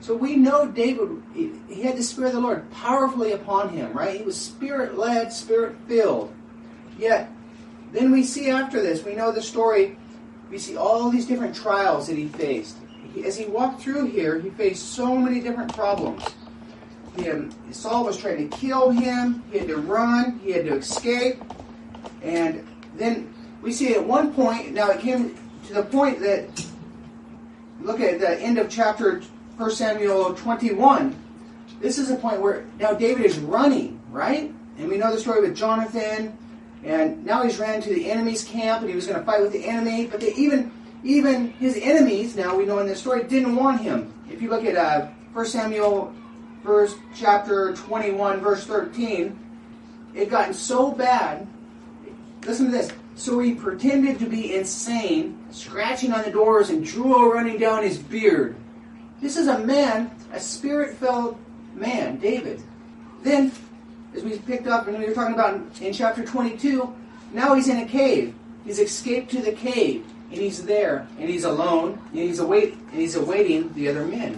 So 0.00 0.14
we 0.14 0.36
know 0.36 0.68
David, 0.68 1.22
he 1.34 1.82
had 1.82 1.96
the 1.96 2.02
Spirit 2.02 2.28
of 2.28 2.34
the 2.34 2.40
Lord 2.40 2.70
powerfully 2.70 3.32
upon 3.32 3.70
him, 3.70 3.92
right? 3.92 4.16
He 4.16 4.22
was 4.22 4.40
spirit 4.40 4.96
led, 4.96 5.32
spirit 5.32 5.76
filled. 5.88 6.32
Yet, 6.98 7.30
then 7.92 8.12
we 8.12 8.22
see 8.22 8.50
after 8.50 8.82
this, 8.82 9.04
we 9.04 9.14
know 9.14 9.32
the 9.32 9.42
story, 9.42 9.98
we 10.50 10.58
see 10.58 10.76
all 10.76 11.10
these 11.10 11.26
different 11.26 11.56
trials 11.56 12.06
that 12.06 12.16
he 12.16 12.28
faced. 12.28 12.76
As 13.24 13.36
he 13.36 13.46
walked 13.46 13.80
through 13.80 14.06
here, 14.06 14.38
he 14.38 14.50
faced 14.50 14.92
so 14.92 15.16
many 15.16 15.40
different 15.40 15.74
problems. 15.74 16.22
Him, 17.16 17.50
Saul 17.72 18.04
was 18.04 18.18
trying 18.18 18.48
to 18.48 18.56
kill 18.56 18.90
him, 18.90 19.42
he 19.50 19.58
had 19.58 19.68
to 19.68 19.78
run, 19.78 20.38
he 20.44 20.52
had 20.52 20.66
to 20.66 20.76
escape, 20.76 21.42
and 22.22 22.66
then 22.96 23.32
we 23.62 23.72
see 23.72 23.94
at 23.94 24.04
one 24.04 24.34
point, 24.34 24.72
now 24.72 24.90
it 24.90 25.00
came 25.00 25.34
to 25.66 25.74
the 25.74 25.82
point 25.82 26.20
that, 26.20 26.66
look 27.80 28.00
at 28.00 28.20
the 28.20 28.38
end 28.40 28.58
of 28.58 28.68
chapter 28.68 29.22
1 29.56 29.70
Samuel 29.70 30.34
21, 30.34 31.16
this 31.80 31.96
is 31.96 32.10
a 32.10 32.16
point 32.16 32.42
where 32.42 32.66
now 32.78 32.92
David 32.92 33.24
is 33.24 33.38
running, 33.38 33.98
right? 34.10 34.52
And 34.78 34.88
we 34.88 34.98
know 34.98 35.10
the 35.10 35.18
story 35.18 35.40
with 35.40 35.56
Jonathan, 35.56 36.36
and 36.84 37.24
now 37.24 37.42
he's 37.42 37.58
ran 37.58 37.80
to 37.80 37.88
the 37.88 38.10
enemy's 38.10 38.44
camp, 38.44 38.82
and 38.82 38.90
he 38.90 38.94
was 38.94 39.06
going 39.06 39.18
to 39.18 39.24
fight 39.24 39.40
with 39.40 39.52
the 39.52 39.64
enemy. 39.64 40.06
But 40.06 40.20
they, 40.20 40.34
even 40.34 40.72
even 41.04 41.52
his 41.52 41.78
enemies, 41.80 42.36
now 42.36 42.54
we 42.54 42.66
know 42.66 42.80
in 42.80 42.86
this 42.86 43.00
story, 43.00 43.24
didn't 43.24 43.56
want 43.56 43.80
him. 43.80 44.12
If 44.30 44.42
you 44.42 44.50
look 44.50 44.64
at 44.64 44.76
uh, 44.76 45.06
1 45.32 45.46
Samuel, 45.46 46.12
verse 46.62 46.94
chapter 47.14 47.74
21, 47.74 48.40
verse 48.40 48.66
13, 48.66 49.38
it 50.14 50.28
gotten 50.28 50.52
so 50.52 50.90
bad. 50.90 51.46
Listen 52.44 52.66
to 52.66 52.72
this. 52.72 52.90
So 53.14 53.38
he 53.38 53.54
pretended 53.54 54.18
to 54.18 54.26
be 54.26 54.54
insane, 54.54 55.38
scratching 55.50 56.12
on 56.12 56.24
the 56.24 56.30
doors 56.30 56.68
and 56.68 56.84
drool 56.84 57.30
running 57.30 57.58
down 57.58 57.82
his 57.82 57.96
beard. 57.96 58.56
This 59.20 59.36
is 59.36 59.48
a 59.48 59.58
man, 59.58 60.10
a 60.32 60.40
spirit 60.40 60.96
filled 60.96 61.38
man, 61.74 62.18
David. 62.18 62.62
Then, 63.22 63.50
as 64.14 64.22
we 64.22 64.38
picked 64.38 64.66
up 64.66 64.86
and 64.86 64.98
we 64.98 65.06
were 65.06 65.14
talking 65.14 65.34
about 65.34 65.60
in, 65.80 65.92
chapter 65.92 66.24
22, 66.24 66.94
now 67.32 67.54
he's 67.54 67.68
in 67.68 67.78
a 67.78 67.86
cave. 67.86 68.34
He's 68.64 68.78
escaped 68.78 69.30
to 69.30 69.40
the 69.40 69.52
cave, 69.52 70.04
and 70.30 70.40
he's 70.40 70.64
there, 70.64 71.06
and 71.18 71.28
he's 71.28 71.44
alone, 71.44 72.00
and 72.10 72.18
he's 72.18 72.40
await, 72.40 72.74
and 72.74 73.00
he's 73.00 73.14
awaiting 73.14 73.72
the 73.74 73.88
other 73.88 74.04
men. 74.04 74.36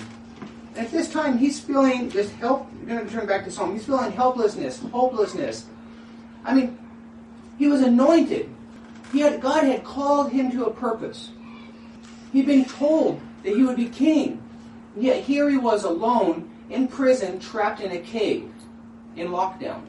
And 0.76 0.86
at 0.86 0.92
this 0.92 1.10
time, 1.10 1.38
he's 1.38 1.58
feeling 1.58 2.08
this 2.10 2.30
help. 2.34 2.68
We're 2.80 2.94
going 2.94 3.06
to 3.06 3.12
turn 3.12 3.26
back 3.26 3.44
to 3.44 3.50
Psalm. 3.50 3.72
He's 3.72 3.84
feeling 3.86 4.12
helplessness, 4.12 4.80
hopelessness. 4.92 5.66
I 6.44 6.54
mean, 6.54 6.78
he 7.58 7.68
was 7.68 7.80
anointed. 7.80 8.48
He 9.12 9.20
had 9.20 9.40
God 9.40 9.64
had 9.64 9.82
called 9.82 10.30
him 10.30 10.52
to 10.52 10.66
a 10.66 10.70
purpose. 10.70 11.30
He'd 12.32 12.46
been 12.46 12.64
told 12.64 13.20
that 13.42 13.56
he 13.56 13.62
would 13.62 13.76
be 13.76 13.88
king. 13.88 14.42
Yet 14.98 15.22
here 15.22 15.48
he 15.48 15.56
was 15.56 15.84
alone, 15.84 16.50
in 16.70 16.88
prison, 16.88 17.38
trapped 17.38 17.80
in 17.80 17.92
a 17.92 17.98
cave, 17.98 18.50
in 19.16 19.28
lockdown. 19.28 19.82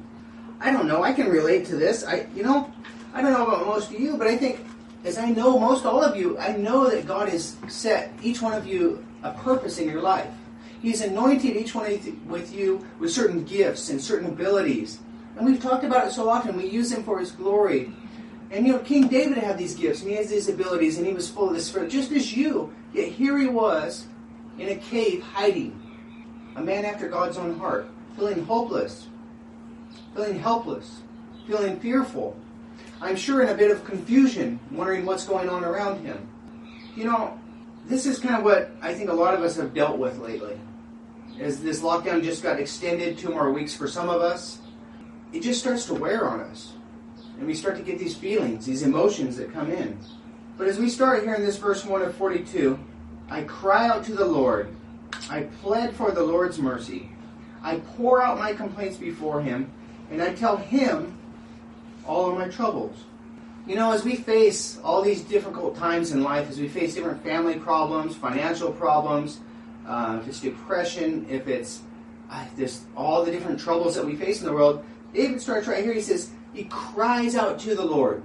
I 0.60 0.72
don't 0.72 0.88
know. 0.88 1.04
I 1.04 1.14
can 1.14 1.30
relate 1.30 1.66
to 1.68 1.76
this. 1.76 2.06
I, 2.06 2.28
you 2.36 2.44
know, 2.44 2.72
I 3.14 3.22
don't 3.22 3.34
know 3.34 3.48
about 3.48 3.66
most 3.66 3.92
of 3.92 4.00
you, 4.00 4.18
but 4.18 4.28
I 4.28 4.38
think, 4.38 4.66
as 5.04 5.18
I 5.18 5.30
know 5.32 5.58
most 5.58 5.86
all 5.86 6.04
of 6.04 6.16
you, 6.16 6.38
I 6.38 6.56
know 6.56 6.90
that 6.90 7.08
God 7.08 7.30
has 7.30 7.56
set 7.68 8.14
each 8.22 8.42
one 8.42 8.54
of 8.54 8.68
you 8.68 9.04
a 9.24 9.32
purpose 9.32 9.80
in 9.80 9.90
your 9.90 10.02
life. 10.02 10.30
He's 10.82 11.02
anointed 11.02 11.58
each 11.58 11.74
one 11.74 11.86
with 12.28 12.54
you 12.54 12.86
with 13.00 13.12
certain 13.12 13.44
gifts 13.44 13.90
and 13.90 14.02
certain 14.02 14.28
abilities. 14.28 15.00
And 15.38 15.46
we've 15.46 15.62
talked 15.62 15.84
about 15.84 16.08
it 16.08 16.12
so 16.12 16.30
often. 16.30 16.56
We 16.56 16.68
use 16.68 16.90
them 16.90 17.04
for 17.04 17.20
His 17.20 17.32
glory. 17.32 17.92
And 18.52 18.66
you 18.66 18.74
know, 18.74 18.80
King 18.80 19.08
David 19.08 19.38
had 19.38 19.58
these 19.58 19.76
gifts 19.76 20.02
and 20.02 20.10
he 20.10 20.16
has 20.18 20.30
these 20.30 20.50
abilities 20.50 20.98
and 20.98 21.06
he 21.06 21.14
was 21.14 21.30
full 21.30 21.50
of 21.50 21.56
the 21.56 21.62
Spirit, 21.62 21.92
just 21.92 22.12
as 22.12 22.36
you. 22.36 22.74
Yet 22.94 23.10
here 23.10 23.38
he 23.38 23.48
was 23.48 24.08
in 24.60 24.70
a 24.70 24.76
cave 24.76 25.24
hiding, 25.24 25.80
a 26.56 26.62
man 26.62 26.86
after 26.86 27.08
God's 27.08 27.38
own 27.38 27.58
heart, 27.58 27.90
feeling 28.16 28.44
hopeless, 28.46 29.08
feeling 30.14 30.38
helpless, 30.38 31.02
feeling 31.48 31.80
fearful. 31.80 32.38
I'm 33.02 33.16
sure 33.16 33.42
in 33.42 33.50
a 33.50 33.56
bit 33.56 33.72
of 33.72 33.86
confusion, 33.86 34.60
wondering 34.72 35.06
what's 35.06 35.26
going 35.26 35.50
on 35.50 35.64
around 35.64 36.04
him. 36.04 36.28
You 36.96 37.06
know, 37.06 37.40
this 37.86 38.06
is 38.06 38.20
kind 38.20 38.36
of 38.36 38.44
what 38.44 38.72
I 38.82 38.94
think 38.94 39.10
a 39.10 39.14
lot 39.14 39.34
of 39.34 39.42
us 39.42 39.56
have 39.56 39.74
dealt 39.74 39.98
with 39.98 40.18
lately. 40.20 40.60
As 41.40 41.62
this 41.62 41.82
lockdown 41.82 42.22
just 42.22 42.44
got 42.44 42.60
extended 42.60 43.18
two 43.18 43.30
more 43.30 43.52
weeks 43.52 43.74
for 43.74 43.88
some 43.88 44.10
of 44.10 44.22
us, 44.22 44.60
it 45.32 45.42
just 45.42 45.62
starts 45.62 45.86
to 45.86 45.94
wear 45.94 46.28
on 46.28 46.42
us. 46.42 46.74
And 47.38 47.48
we 47.48 47.54
start 47.54 47.78
to 47.78 47.84
get 47.84 47.98
these 47.98 48.16
feelings, 48.16 48.66
these 48.66 48.84
emotions 48.84 49.38
that 49.38 49.54
come 49.54 49.72
in. 49.72 49.98
But 50.58 50.68
as 50.68 50.78
we 50.78 50.90
start 50.90 51.24
here 51.24 51.36
in 51.36 51.42
this 51.42 51.58
verse 51.58 51.86
1 51.86 52.02
of 52.02 52.14
42, 52.16 52.78
I 53.30 53.44
cry 53.44 53.88
out 53.88 54.04
to 54.06 54.14
the 54.14 54.26
Lord. 54.26 54.74
I 55.30 55.44
pled 55.62 55.96
for 55.96 56.12
the 56.12 56.24
Lord's 56.24 56.58
mercy. 56.58 57.10
I 57.62 57.78
pour 57.98 58.22
out 58.22 58.40
my 58.40 58.54
complaints 58.54 58.98
before 58.98 59.42
him, 59.42 59.70
and 60.10 60.22
I 60.22 60.34
tell 60.34 60.58
him 60.58 61.18
all 62.08 62.30
of 62.30 62.38
my 62.38 62.48
troubles. 62.48 62.98
You 63.68 63.76
know, 63.76 63.92
as 63.92 64.04
we 64.04 64.16
face 64.16 64.80
all 64.84 65.02
these 65.04 65.22
difficult 65.22 65.76
times 65.78 66.12
in 66.12 66.24
life, 66.24 66.50
as 66.50 66.60
we 66.60 66.68
face 66.68 66.96
different 66.96 67.24
family 67.24 67.60
problems, 67.60 68.16
financial 68.16 68.72
problems, 68.72 69.42
uh, 69.88 70.18
if 70.22 70.28
it's 70.28 70.40
depression, 70.40 71.28
if 71.30 71.48
it's 71.48 71.82
uh, 72.32 72.46
all 72.96 73.24
the 73.24 73.32
different 73.32 73.60
troubles 73.60 73.96
that 73.96 74.06
we 74.06 74.16
face 74.16 74.40
in 74.40 74.48
the 74.48 74.54
world, 74.54 74.84
David 75.14 75.42
starts 75.42 75.68
right 75.68 75.84
here. 75.84 75.94
He 75.94 76.02
says, 76.02 76.32
he 76.54 76.64
cries 76.66 77.36
out 77.36 77.60
to 77.60 77.76
the 77.76 77.86
Lord. 77.86 78.24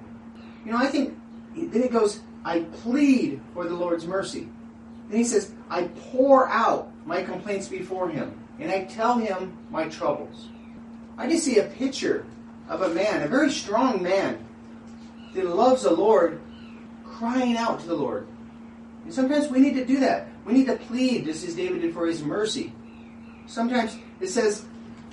You 0.64 0.72
know, 0.72 0.78
I 0.78 0.86
think, 0.86 1.18
then 1.54 1.82
it 1.82 1.92
goes, 1.92 2.20
I 2.44 2.60
plead 2.60 3.40
for 3.52 3.64
the 3.64 3.74
Lord's 3.74 4.06
mercy. 4.06 4.48
Then 5.08 5.18
he 5.18 5.24
says, 5.24 5.52
I 5.68 5.84
pour 6.12 6.48
out 6.48 6.90
my 7.06 7.22
complaints 7.22 7.68
before 7.68 8.08
him, 8.08 8.38
and 8.58 8.70
I 8.70 8.84
tell 8.84 9.18
him 9.18 9.56
my 9.70 9.88
troubles. 9.88 10.48
I 11.16 11.28
just 11.28 11.44
see 11.44 11.58
a 11.58 11.64
picture 11.64 12.26
of 12.68 12.82
a 12.82 12.88
man, 12.88 13.22
a 13.22 13.28
very 13.28 13.50
strong 13.50 14.02
man, 14.02 14.38
that 15.34 15.46
loves 15.46 15.82
the 15.82 15.90
Lord, 15.90 16.40
crying 17.04 17.56
out 17.56 17.80
to 17.80 17.86
the 17.86 17.94
Lord. 17.94 18.26
And 19.04 19.12
sometimes 19.12 19.48
we 19.48 19.60
need 19.60 19.74
to 19.74 19.84
do 19.84 20.00
that. 20.00 20.28
We 20.44 20.52
need 20.52 20.66
to 20.66 20.76
plead, 20.76 21.26
just 21.26 21.46
as 21.46 21.54
David 21.54 21.82
did 21.82 21.92
for 21.92 22.06
his 22.06 22.22
mercy. 22.22 22.72
Sometimes 23.46 23.96
it 24.20 24.28
says, 24.28 24.64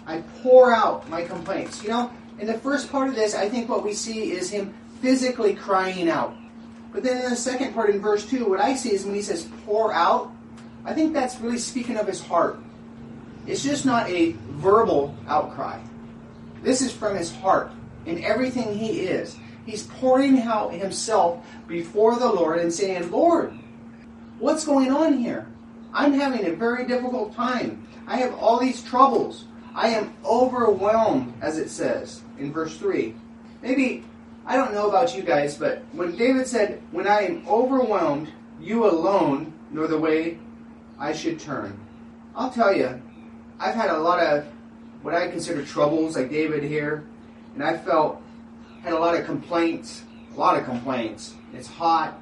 I 0.05 0.21
pour 0.41 0.73
out 0.73 1.09
my 1.09 1.23
complaints. 1.23 1.83
You 1.83 1.89
know, 1.89 2.11
in 2.39 2.47
the 2.47 2.57
first 2.57 2.91
part 2.91 3.09
of 3.09 3.15
this, 3.15 3.35
I 3.35 3.49
think 3.49 3.69
what 3.69 3.83
we 3.83 3.93
see 3.93 4.31
is 4.31 4.49
him 4.49 4.73
physically 5.01 5.53
crying 5.53 6.09
out. 6.09 6.35
But 6.91 7.03
then 7.03 7.23
in 7.23 7.29
the 7.29 7.35
second 7.35 7.73
part, 7.73 7.89
in 7.89 8.01
verse 8.01 8.25
2, 8.25 8.49
what 8.49 8.59
I 8.59 8.75
see 8.75 8.93
is 8.93 9.05
when 9.05 9.15
he 9.15 9.21
says 9.21 9.47
pour 9.65 9.93
out, 9.93 10.31
I 10.83 10.93
think 10.93 11.13
that's 11.13 11.39
really 11.39 11.57
speaking 11.57 11.97
of 11.97 12.07
his 12.07 12.21
heart. 12.21 12.59
It's 13.47 13.63
just 13.63 13.85
not 13.85 14.09
a 14.09 14.33
verbal 14.49 15.15
outcry. 15.27 15.79
This 16.63 16.81
is 16.81 16.91
from 16.91 17.15
his 17.15 17.31
heart 17.31 17.71
in 18.05 18.23
everything 18.23 18.77
he 18.77 19.01
is. 19.01 19.37
He's 19.65 19.83
pouring 19.83 20.39
out 20.41 20.73
himself 20.73 21.45
before 21.67 22.17
the 22.17 22.31
Lord 22.31 22.59
and 22.59 22.73
saying, 22.73 23.11
Lord, 23.11 23.53
what's 24.39 24.65
going 24.65 24.91
on 24.91 25.17
here? 25.17 25.47
I'm 25.93 26.13
having 26.13 26.45
a 26.45 26.55
very 26.55 26.85
difficult 26.87 27.35
time. 27.35 27.87
I 28.07 28.17
have 28.17 28.33
all 28.35 28.59
these 28.59 28.83
troubles. 28.83 29.45
I 29.73 29.89
am 29.89 30.13
overwhelmed, 30.25 31.33
as 31.41 31.57
it 31.57 31.69
says 31.69 32.21
in 32.37 32.51
verse 32.51 32.77
3. 32.77 33.15
Maybe, 33.61 34.03
I 34.45 34.55
don't 34.55 34.73
know 34.73 34.89
about 34.89 35.15
you 35.15 35.21
guys, 35.21 35.57
but 35.57 35.83
when 35.91 36.15
David 36.15 36.47
said, 36.47 36.81
When 36.91 37.07
I 37.07 37.21
am 37.21 37.47
overwhelmed, 37.47 38.31
you 38.59 38.85
alone 38.85 39.53
know 39.71 39.87
the 39.87 39.97
way 39.97 40.37
I 40.99 41.13
should 41.13 41.39
turn. 41.39 41.79
I'll 42.35 42.51
tell 42.51 42.75
you, 42.75 43.01
I've 43.59 43.75
had 43.75 43.89
a 43.89 43.97
lot 43.97 44.19
of 44.19 44.45
what 45.01 45.13
I 45.13 45.27
consider 45.29 45.63
troubles, 45.65 46.15
like 46.15 46.29
David 46.29 46.63
here, 46.63 47.03
and 47.55 47.63
I 47.63 47.77
felt, 47.77 48.21
had 48.83 48.93
a 48.93 48.99
lot 48.99 49.15
of 49.15 49.25
complaints, 49.25 50.03
a 50.35 50.39
lot 50.39 50.57
of 50.57 50.65
complaints. 50.65 51.35
It's 51.53 51.67
hot. 51.67 52.19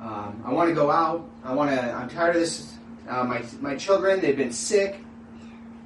Um, 0.00 0.42
I 0.44 0.52
want 0.52 0.68
to 0.68 0.74
go 0.74 0.90
out. 0.90 1.28
I 1.42 1.52
want 1.52 1.70
to. 1.70 1.80
I'm 1.80 2.08
tired 2.08 2.36
of 2.36 2.42
this. 2.42 2.74
Uh, 3.08 3.24
my 3.24 3.42
my 3.60 3.74
children, 3.74 4.20
they've 4.20 4.36
been 4.36 4.52
sick. 4.52 5.00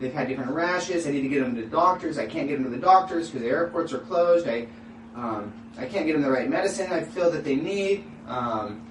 They've 0.00 0.12
had 0.12 0.28
different 0.28 0.50
rashes. 0.50 1.06
I 1.06 1.12
need 1.12 1.22
to 1.22 1.28
get 1.28 1.42
them 1.42 1.54
to 1.54 1.64
doctors. 1.64 2.18
I 2.18 2.26
can't 2.26 2.48
get 2.48 2.56
them 2.56 2.64
to 2.64 2.70
the 2.70 2.76
doctors 2.76 3.28
because 3.28 3.42
the 3.42 3.48
airports 3.48 3.92
are 3.92 4.00
closed. 4.00 4.48
I, 4.48 4.66
um, 5.14 5.52
I 5.78 5.86
can't 5.86 6.06
get 6.06 6.12
them 6.12 6.22
the 6.22 6.30
right 6.30 6.48
medicine 6.48 6.92
I 6.92 7.02
feel 7.02 7.30
that 7.30 7.44
they 7.44 7.56
need. 7.56 8.04
Um, 8.26 8.86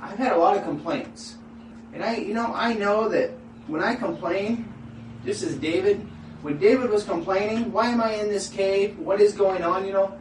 I've 0.00 0.18
had 0.18 0.32
a 0.32 0.38
lot 0.38 0.56
of 0.56 0.64
complaints. 0.64 1.36
And 1.92 2.04
I, 2.04 2.16
you 2.16 2.34
know, 2.34 2.52
I 2.54 2.74
know 2.74 3.08
that 3.08 3.30
when 3.66 3.82
I 3.82 3.94
complain, 3.94 4.72
just 5.24 5.42
as 5.42 5.56
David, 5.56 6.06
when 6.42 6.58
David 6.58 6.90
was 6.90 7.04
complaining, 7.04 7.72
why 7.72 7.88
am 7.88 8.00
I 8.00 8.14
in 8.14 8.28
this 8.28 8.48
cave? 8.48 8.98
What 8.98 9.20
is 9.20 9.32
going 9.34 9.62
on? 9.62 9.86
You 9.86 9.92
know, 9.92 10.18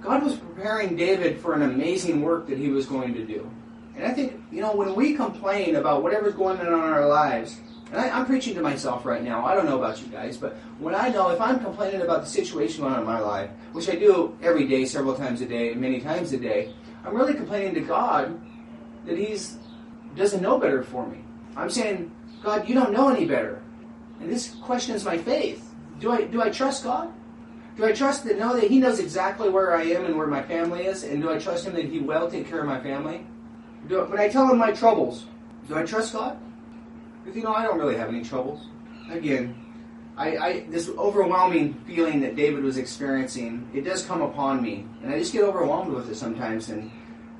God 0.00 0.22
was 0.22 0.36
preparing 0.36 0.96
David 0.96 1.40
for 1.40 1.54
an 1.54 1.62
amazing 1.62 2.22
work 2.22 2.46
that 2.48 2.58
he 2.58 2.68
was 2.68 2.86
going 2.86 3.14
to 3.14 3.24
do. 3.24 3.50
And 3.96 4.04
I 4.04 4.12
think, 4.12 4.40
you 4.50 4.60
know, 4.60 4.74
when 4.74 4.94
we 4.94 5.14
complain 5.14 5.76
about 5.76 6.02
whatever's 6.02 6.34
going 6.34 6.60
on 6.60 6.66
in 6.66 6.72
our 6.72 7.06
lives, 7.08 7.58
and 7.92 8.00
I, 8.00 8.18
am 8.18 8.26
preaching 8.26 8.54
to 8.54 8.62
myself 8.62 9.04
right 9.04 9.22
now. 9.22 9.44
I 9.44 9.54
don't 9.54 9.66
know 9.66 9.78
about 9.78 10.00
you 10.00 10.08
guys, 10.08 10.36
but 10.36 10.56
when 10.78 10.94
I 10.94 11.08
know 11.10 11.30
if 11.30 11.40
I'm 11.40 11.60
complaining 11.60 12.00
about 12.00 12.22
the 12.22 12.28
situation 12.28 12.82
going 12.82 12.94
on 12.94 13.00
in 13.00 13.06
my 13.06 13.20
life, 13.20 13.50
which 13.72 13.88
I 13.88 13.94
do 13.94 14.36
every 14.42 14.66
day, 14.66 14.84
several 14.84 15.14
times 15.14 15.40
a 15.42 15.46
day, 15.46 15.74
many 15.74 16.00
times 16.00 16.32
a 16.32 16.38
day, 16.38 16.74
I'm 17.04 17.14
really 17.14 17.34
complaining 17.34 17.74
to 17.74 17.80
God 17.80 18.40
that 19.06 19.18
He's 19.18 19.58
doesn't 20.16 20.42
know 20.42 20.58
better 20.58 20.82
for 20.82 21.06
me. 21.06 21.18
I'm 21.56 21.70
saying, 21.70 22.10
God, 22.42 22.68
you 22.68 22.74
don't 22.74 22.92
know 22.92 23.08
any 23.08 23.26
better. 23.26 23.62
And 24.20 24.30
this 24.30 24.54
questions 24.54 25.04
my 25.04 25.18
faith. 25.18 25.72
Do 26.00 26.10
I 26.10 26.22
do 26.24 26.42
I 26.42 26.50
trust 26.50 26.84
God? 26.84 27.12
Do 27.76 27.84
I 27.84 27.92
trust 27.92 28.24
that 28.24 28.38
know 28.38 28.54
that 28.54 28.70
He 28.70 28.78
knows 28.78 28.98
exactly 28.98 29.50
where 29.50 29.76
I 29.76 29.82
am 29.84 30.04
and 30.04 30.16
where 30.16 30.26
my 30.26 30.42
family 30.42 30.86
is? 30.86 31.02
And 31.02 31.20
do 31.20 31.30
I 31.30 31.38
trust 31.38 31.66
Him 31.66 31.74
that 31.74 31.86
He 31.86 31.98
will 31.98 32.30
take 32.30 32.48
care 32.48 32.60
of 32.60 32.66
my 32.66 32.80
family? 32.80 33.26
Do, 33.88 34.04
when 34.04 34.18
I 34.18 34.28
tell 34.28 34.48
Him 34.48 34.58
my 34.58 34.72
troubles, 34.72 35.26
do 35.68 35.76
I 35.76 35.82
trust 35.82 36.12
God? 36.12 36.38
Because, 37.24 37.36
you 37.36 37.42
know, 37.42 37.54
I 37.54 37.62
don't 37.62 37.78
really 37.78 37.96
have 37.96 38.08
any 38.08 38.22
troubles. 38.22 38.68
Again, 39.10 39.54
I, 40.16 40.36
I, 40.36 40.66
this 40.68 40.88
overwhelming 40.90 41.74
feeling 41.86 42.20
that 42.20 42.36
David 42.36 42.62
was 42.62 42.76
experiencing, 42.76 43.68
it 43.74 43.82
does 43.82 44.04
come 44.04 44.22
upon 44.22 44.62
me. 44.62 44.86
And 45.02 45.12
I 45.12 45.18
just 45.18 45.32
get 45.32 45.42
overwhelmed 45.42 45.92
with 45.92 46.10
it 46.10 46.16
sometimes. 46.16 46.68
And, 46.68 46.90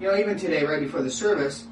you 0.01 0.09
know, 0.09 0.17
even 0.17 0.37
today, 0.37 0.65
right 0.65 0.81
before 0.81 1.03
the 1.03 1.11
service, 1.11 1.67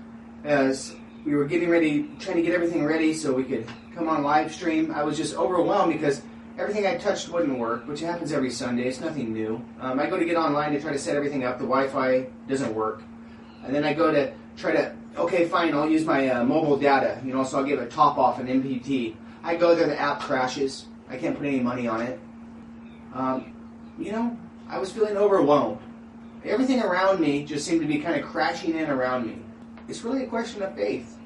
as 0.45 0.95
we 1.25 1.35
were 1.35 1.45
getting 1.45 1.71
ready, 1.71 2.11
trying 2.19 2.37
to 2.37 2.42
get 2.42 2.54
everything 2.54 2.85
ready 2.85 3.14
so 3.14 3.33
we 3.33 3.45
could 3.45 3.66
come 3.95 4.09
on 4.09 4.23
live 4.23 4.52
stream, 4.52 4.92
I 4.92 5.02
was 5.02 5.16
just 5.16 5.35
overwhelmed 5.35 5.92
because 5.92 6.23
everything 6.59 6.87
I 6.87 6.97
touched 6.97 7.28
wouldn't 7.28 7.59
work, 7.59 7.88
which 7.88 8.00
happens 8.00 8.33
every 8.33 8.50
Sunday. 8.50 8.85
It's 8.85 9.00
nothing 9.00 9.33
new. 9.33 9.64
Um, 9.81 9.99
I 9.99 10.07
go 10.07 10.19
to 10.19 10.25
get 10.25 10.37
online 10.37 10.73
to 10.73 10.81
try 10.81 10.92
to 10.92 10.99
set 10.99 11.16
everything 11.16 11.45
up. 11.45 11.59
The 11.59 11.64
Wi-Fi 11.64 12.26
doesn't 12.49 12.75
work. 12.75 13.02
And 13.64 13.75
then 13.75 13.85
I 13.85 13.92
go 13.92 14.12
to 14.12 14.33
try 14.57 14.73
to 14.73 14.95
okay, 15.16 15.47
fine, 15.47 15.75
I'll 15.75 15.88
use 15.88 16.04
my 16.04 16.28
uh, 16.28 16.45
mobile 16.45 16.76
data, 16.76 17.21
you 17.25 17.33
know, 17.33 17.45
so 17.45 17.59
I'll 17.59 17.64
give 17.64 17.78
a 17.78 17.87
top 17.87 18.19
off 18.19 18.38
an 18.38 18.47
MPT. 18.47 19.14
I 19.42 19.57
go 19.57 19.75
there, 19.75 19.87
the 19.87 19.99
app 19.99 20.21
crashes. 20.21 20.87
I 21.09 21.16
can't 21.16 21.37
put 21.37 21.47
any 21.47 21.61
money 21.61 21.87
on 21.87 22.00
it. 22.00 22.21
Um, 23.12 23.54
you 23.99 24.12
know, 24.12 24.37
I 24.69 24.78
was 24.78 24.92
feeling 24.92 25.16
overwhelmed. 25.16 25.78
Everything 26.45 26.81
around 26.81 27.21
me 27.21 27.45
just 27.45 27.66
seemed 27.66 27.83
to 27.83 27.87
be 27.87 27.99
kind 27.99 28.21
of 28.21 28.28
crashing 28.28 28.76
in 28.76 28.90
around 28.90 29.26
me. 29.26 29.38
It's 29.88 30.02
really 30.02 30.25
a 30.25 30.28
question 30.28 30.62
of 30.62 30.75
faith. 30.75 31.16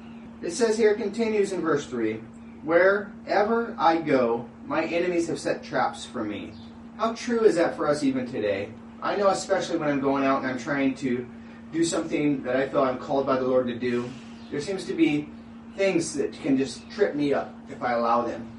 It 0.41 0.51
says 0.51 0.77
here, 0.77 0.93
continues 0.93 1.51
in 1.51 1.61
verse 1.61 1.85
3 1.87 2.19
Wherever 2.63 3.75
I 3.79 3.97
go, 3.97 4.45
my 4.65 4.83
enemies 4.83 5.27
have 5.27 5.39
set 5.39 5.63
traps 5.63 6.05
for 6.05 6.23
me. 6.23 6.51
How 6.97 7.13
true 7.13 7.41
is 7.41 7.55
that 7.55 7.75
for 7.75 7.87
us 7.87 8.03
even 8.03 8.25
today? 8.25 8.69
I 9.01 9.15
know, 9.15 9.29
especially 9.29 9.77
when 9.77 9.89
I'm 9.89 10.01
going 10.01 10.25
out 10.25 10.41
and 10.41 10.47
I'm 10.47 10.57
trying 10.57 10.95
to 10.95 11.25
do 11.71 11.83
something 11.83 12.43
that 12.43 12.55
I 12.55 12.67
feel 12.67 12.81
I'm 12.81 12.97
called 12.97 13.25
by 13.25 13.37
the 13.37 13.45
Lord 13.47 13.67
to 13.67 13.75
do, 13.75 14.09
there 14.51 14.61
seems 14.61 14.85
to 14.85 14.93
be 14.93 15.29
things 15.75 16.13
that 16.15 16.33
can 16.41 16.57
just 16.57 16.89
trip 16.89 17.15
me 17.15 17.33
up 17.33 17.53
if 17.69 17.81
I 17.81 17.93
allow 17.93 18.23
them. 18.23 18.49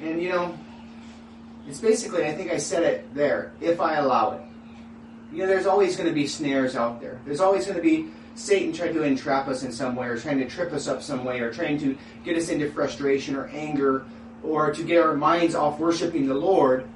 And 0.00 0.22
you 0.22 0.28
know, 0.28 0.56
it's 1.66 1.80
basically, 1.80 2.24
I 2.24 2.32
think 2.32 2.50
I 2.50 2.58
said 2.58 2.82
it 2.82 3.14
there, 3.14 3.52
if 3.60 3.80
I 3.80 3.96
allow 3.96 4.32
it. 4.32 4.42
You 5.32 5.40
know, 5.40 5.46
there's 5.46 5.66
always 5.66 5.96
going 5.96 6.08
to 6.08 6.14
be 6.14 6.26
snares 6.26 6.76
out 6.76 7.00
there. 7.00 7.20
There's 7.26 7.40
always 7.40 7.66
going 7.66 7.76
to 7.76 7.82
be 7.82 8.08
Satan 8.34 8.72
trying 8.72 8.94
to 8.94 9.02
entrap 9.02 9.48
us 9.48 9.62
in 9.62 9.72
some 9.72 9.96
way, 9.96 10.06
or 10.06 10.16
trying 10.16 10.38
to 10.38 10.48
trip 10.48 10.72
us 10.72 10.88
up 10.88 11.02
some 11.02 11.24
way, 11.24 11.40
or 11.40 11.52
trying 11.52 11.78
to 11.80 11.98
get 12.24 12.36
us 12.36 12.48
into 12.48 12.70
frustration 12.70 13.34
or 13.34 13.48
anger, 13.48 14.06
or 14.42 14.72
to 14.72 14.82
get 14.82 15.02
our 15.02 15.14
minds 15.14 15.54
off 15.54 15.78
worshiping 15.78 16.26
the 16.26 16.34
Lord, 16.34 16.86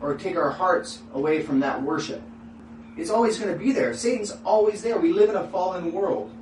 or 0.00 0.16
take 0.16 0.36
our 0.36 0.50
hearts 0.50 1.02
away 1.12 1.42
from 1.42 1.60
that 1.60 1.82
worship. 1.82 2.22
It's 2.98 3.10
always 3.10 3.38
going 3.38 3.52
to 3.52 3.58
be 3.58 3.70
there. 3.70 3.94
Satan's 3.94 4.36
always 4.44 4.82
there. 4.82 4.98
We 4.98 5.12
live 5.12 5.30
in 5.30 5.36
a 5.36 5.46
fallen 5.48 5.92
world. 5.92 6.32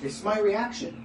It's 0.00 0.22
my 0.22 0.38
reaction. 0.38 0.96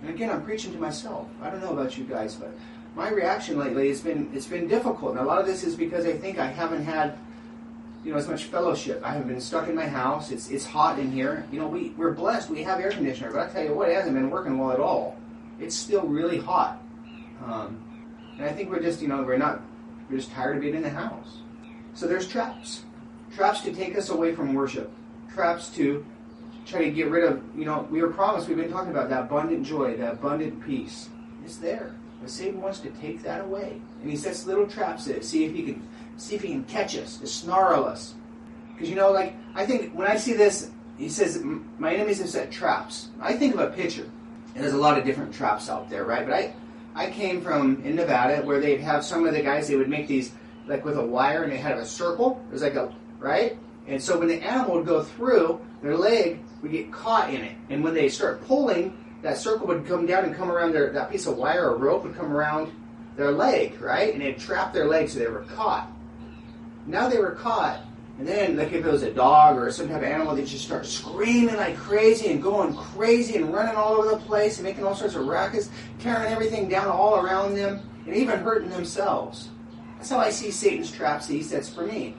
And 0.00 0.10
again, 0.10 0.30
I'm 0.30 0.44
preaching 0.44 0.72
to 0.72 0.78
myself. 0.78 1.26
I 1.42 1.50
don't 1.50 1.60
know 1.60 1.72
about 1.72 1.98
you 1.98 2.04
guys, 2.04 2.36
but 2.36 2.54
my 2.94 3.10
reaction 3.10 3.58
lately 3.58 3.88
has 3.88 4.00
been 4.00 4.30
it's 4.32 4.46
been 4.46 4.68
difficult. 4.68 5.12
And 5.12 5.20
a 5.20 5.24
lot 5.24 5.40
of 5.40 5.46
this 5.46 5.64
is 5.64 5.74
because 5.74 6.06
I 6.06 6.12
think 6.12 6.38
I 6.38 6.46
haven't 6.46 6.84
had 6.84 7.18
you 8.04 8.12
know 8.12 8.18
as 8.18 8.28
much 8.28 8.44
fellowship. 8.44 9.02
I 9.04 9.14
have 9.14 9.26
been 9.26 9.40
stuck 9.40 9.66
in 9.66 9.74
my 9.74 9.88
house. 9.88 10.30
It's 10.30 10.48
it's 10.48 10.64
hot 10.64 11.00
in 11.00 11.10
here. 11.10 11.44
You 11.50 11.58
know, 11.58 11.66
we, 11.66 11.90
we're 11.96 12.12
blessed. 12.12 12.50
We 12.50 12.62
have 12.62 12.78
air 12.78 12.90
conditioner, 12.90 13.32
but 13.32 13.48
I 13.48 13.52
tell 13.52 13.64
you 13.64 13.74
what, 13.74 13.88
it 13.88 13.96
hasn't 13.96 14.14
been 14.14 14.30
working 14.30 14.58
well 14.58 14.70
at 14.70 14.78
all. 14.78 15.16
It's 15.58 15.74
still 15.74 16.02
really 16.02 16.38
hot. 16.38 16.80
Um, 17.44 17.82
and 18.36 18.44
I 18.44 18.52
think 18.52 18.70
we're 18.70 18.82
just, 18.82 19.02
you 19.02 19.08
know, 19.08 19.22
we're 19.22 19.38
not 19.38 19.60
we're 20.08 20.18
just 20.18 20.30
tired 20.30 20.56
of 20.56 20.62
being 20.62 20.76
in 20.76 20.82
the 20.82 20.90
house. 20.90 21.38
So 21.94 22.06
there's 22.06 22.28
traps. 22.28 22.84
Traps 23.34 23.62
to 23.62 23.72
take 23.72 23.98
us 23.98 24.10
away 24.10 24.34
from 24.34 24.54
worship. 24.54 24.90
Traps 25.32 25.68
to 25.70 26.04
try 26.66 26.84
to 26.84 26.90
get 26.90 27.08
rid 27.08 27.24
of, 27.24 27.42
you 27.56 27.64
know, 27.64 27.86
we 27.90 28.00
were 28.00 28.10
promised, 28.10 28.48
we've 28.48 28.56
been 28.56 28.70
talking 28.70 28.90
about 28.90 29.10
that 29.10 29.24
abundant 29.24 29.66
joy, 29.66 29.96
that 29.96 30.14
abundant 30.14 30.64
peace. 30.64 31.08
It's 31.44 31.56
there. 31.56 31.94
But 32.20 32.30
Satan 32.30 32.62
wants 32.62 32.78
to 32.80 32.90
take 32.90 33.22
that 33.22 33.42
away. 33.42 33.80
And 34.00 34.10
he 34.10 34.16
sets 34.16 34.46
little 34.46 34.66
traps 34.66 35.04
to 35.04 35.22
see 35.22 35.44
if 35.44 35.52
he 35.52 35.62
can 35.62 35.86
see 36.16 36.36
if 36.36 36.42
he 36.42 36.48
can 36.48 36.64
catch 36.64 36.96
us, 36.96 37.16
to 37.18 37.26
snarl 37.26 37.84
us. 37.84 38.14
Because 38.72 38.88
you 38.88 38.96
know, 38.96 39.10
like 39.10 39.34
I 39.54 39.66
think 39.66 39.92
when 39.92 40.06
I 40.06 40.16
see 40.16 40.32
this, 40.32 40.70
he 40.96 41.08
says, 41.08 41.42
My 41.78 41.92
enemies 41.92 42.20
have 42.20 42.28
set 42.28 42.50
traps. 42.50 43.08
I 43.20 43.34
think 43.34 43.54
of 43.54 43.60
a 43.60 43.70
pitcher. 43.70 44.08
And 44.54 44.62
there's 44.62 44.74
a 44.74 44.78
lot 44.78 44.96
of 44.96 45.04
different 45.04 45.34
traps 45.34 45.68
out 45.68 45.90
there, 45.90 46.04
right? 46.04 46.24
But 46.24 46.34
I 46.34 46.54
I 46.94 47.10
came 47.10 47.40
from 47.40 47.82
in 47.84 47.96
Nevada 47.96 48.42
where 48.42 48.60
they'd 48.60 48.80
have 48.80 49.04
some 49.04 49.26
of 49.26 49.34
the 49.34 49.42
guys 49.42 49.66
they 49.66 49.76
would 49.76 49.88
make 49.88 50.06
these 50.06 50.32
like 50.66 50.84
with 50.84 50.96
a 50.96 51.04
wire 51.04 51.42
and 51.42 51.52
they 51.52 51.56
had 51.56 51.76
a 51.76 51.84
circle. 51.84 52.42
It 52.48 52.52
was 52.52 52.62
like 52.62 52.76
a 52.76 52.94
right? 53.24 53.58
And 53.86 54.00
so 54.00 54.18
when 54.18 54.28
the 54.28 54.42
animal 54.42 54.76
would 54.76 54.86
go 54.86 55.02
through, 55.02 55.60
their 55.82 55.96
leg 55.96 56.40
would 56.62 56.70
get 56.70 56.92
caught 56.92 57.32
in 57.32 57.42
it. 57.42 57.56
And 57.70 57.82
when 57.82 57.94
they 57.94 58.08
start 58.08 58.44
pulling, 58.46 58.96
that 59.22 59.38
circle 59.38 59.66
would 59.66 59.86
come 59.86 60.06
down 60.06 60.24
and 60.24 60.34
come 60.34 60.50
around 60.50 60.72
their 60.72 60.92
that 60.92 61.10
piece 61.10 61.26
of 61.26 61.36
wire 61.36 61.70
or 61.70 61.76
rope 61.76 62.04
would 62.04 62.14
come 62.14 62.32
around 62.32 62.70
their 63.16 63.32
leg, 63.32 63.80
right? 63.80 64.12
And 64.12 64.22
it 64.22 64.38
trapped 64.38 64.74
their 64.74 64.86
leg 64.86 65.08
so 65.08 65.18
they 65.18 65.26
were 65.26 65.44
caught. 65.44 65.90
Now 66.86 67.08
they 67.08 67.18
were 67.18 67.30
caught, 67.30 67.80
and 68.18 68.28
then 68.28 68.56
like 68.56 68.72
if 68.72 68.84
it 68.84 68.90
was 68.90 69.02
a 69.02 69.10
dog 69.10 69.56
or 69.56 69.70
some 69.70 69.88
type 69.88 69.98
of 69.98 70.02
animal, 70.02 70.34
they 70.34 70.44
just 70.44 70.64
start 70.64 70.84
screaming 70.84 71.56
like 71.56 71.76
crazy 71.76 72.28
and 72.28 72.42
going 72.42 72.74
crazy 72.74 73.36
and 73.36 73.52
running 73.52 73.74
all 73.74 73.94
over 73.94 74.10
the 74.10 74.18
place 74.18 74.58
and 74.58 74.64
making 74.64 74.84
all 74.84 74.94
sorts 74.94 75.14
of 75.14 75.26
rackets, 75.26 75.70
tearing 75.98 76.30
everything 76.30 76.68
down 76.68 76.88
all 76.88 77.16
around 77.16 77.54
them, 77.54 77.80
and 78.06 78.14
even 78.14 78.40
hurting 78.40 78.68
themselves. 78.68 79.48
That's 79.96 80.10
how 80.10 80.18
I 80.18 80.28
see 80.28 80.50
Satan's 80.50 80.90
traps 80.90 81.26
that 81.28 81.32
he 81.32 81.42
sets 81.42 81.70
for 81.70 81.86
me. 81.86 82.14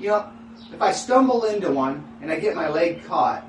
You 0.00 0.08
know, 0.08 0.30
if 0.72 0.82
I 0.82 0.92
stumble 0.92 1.44
into 1.44 1.70
one 1.70 2.06
and 2.20 2.30
I 2.30 2.38
get 2.38 2.54
my 2.54 2.68
leg 2.68 3.04
caught, 3.04 3.44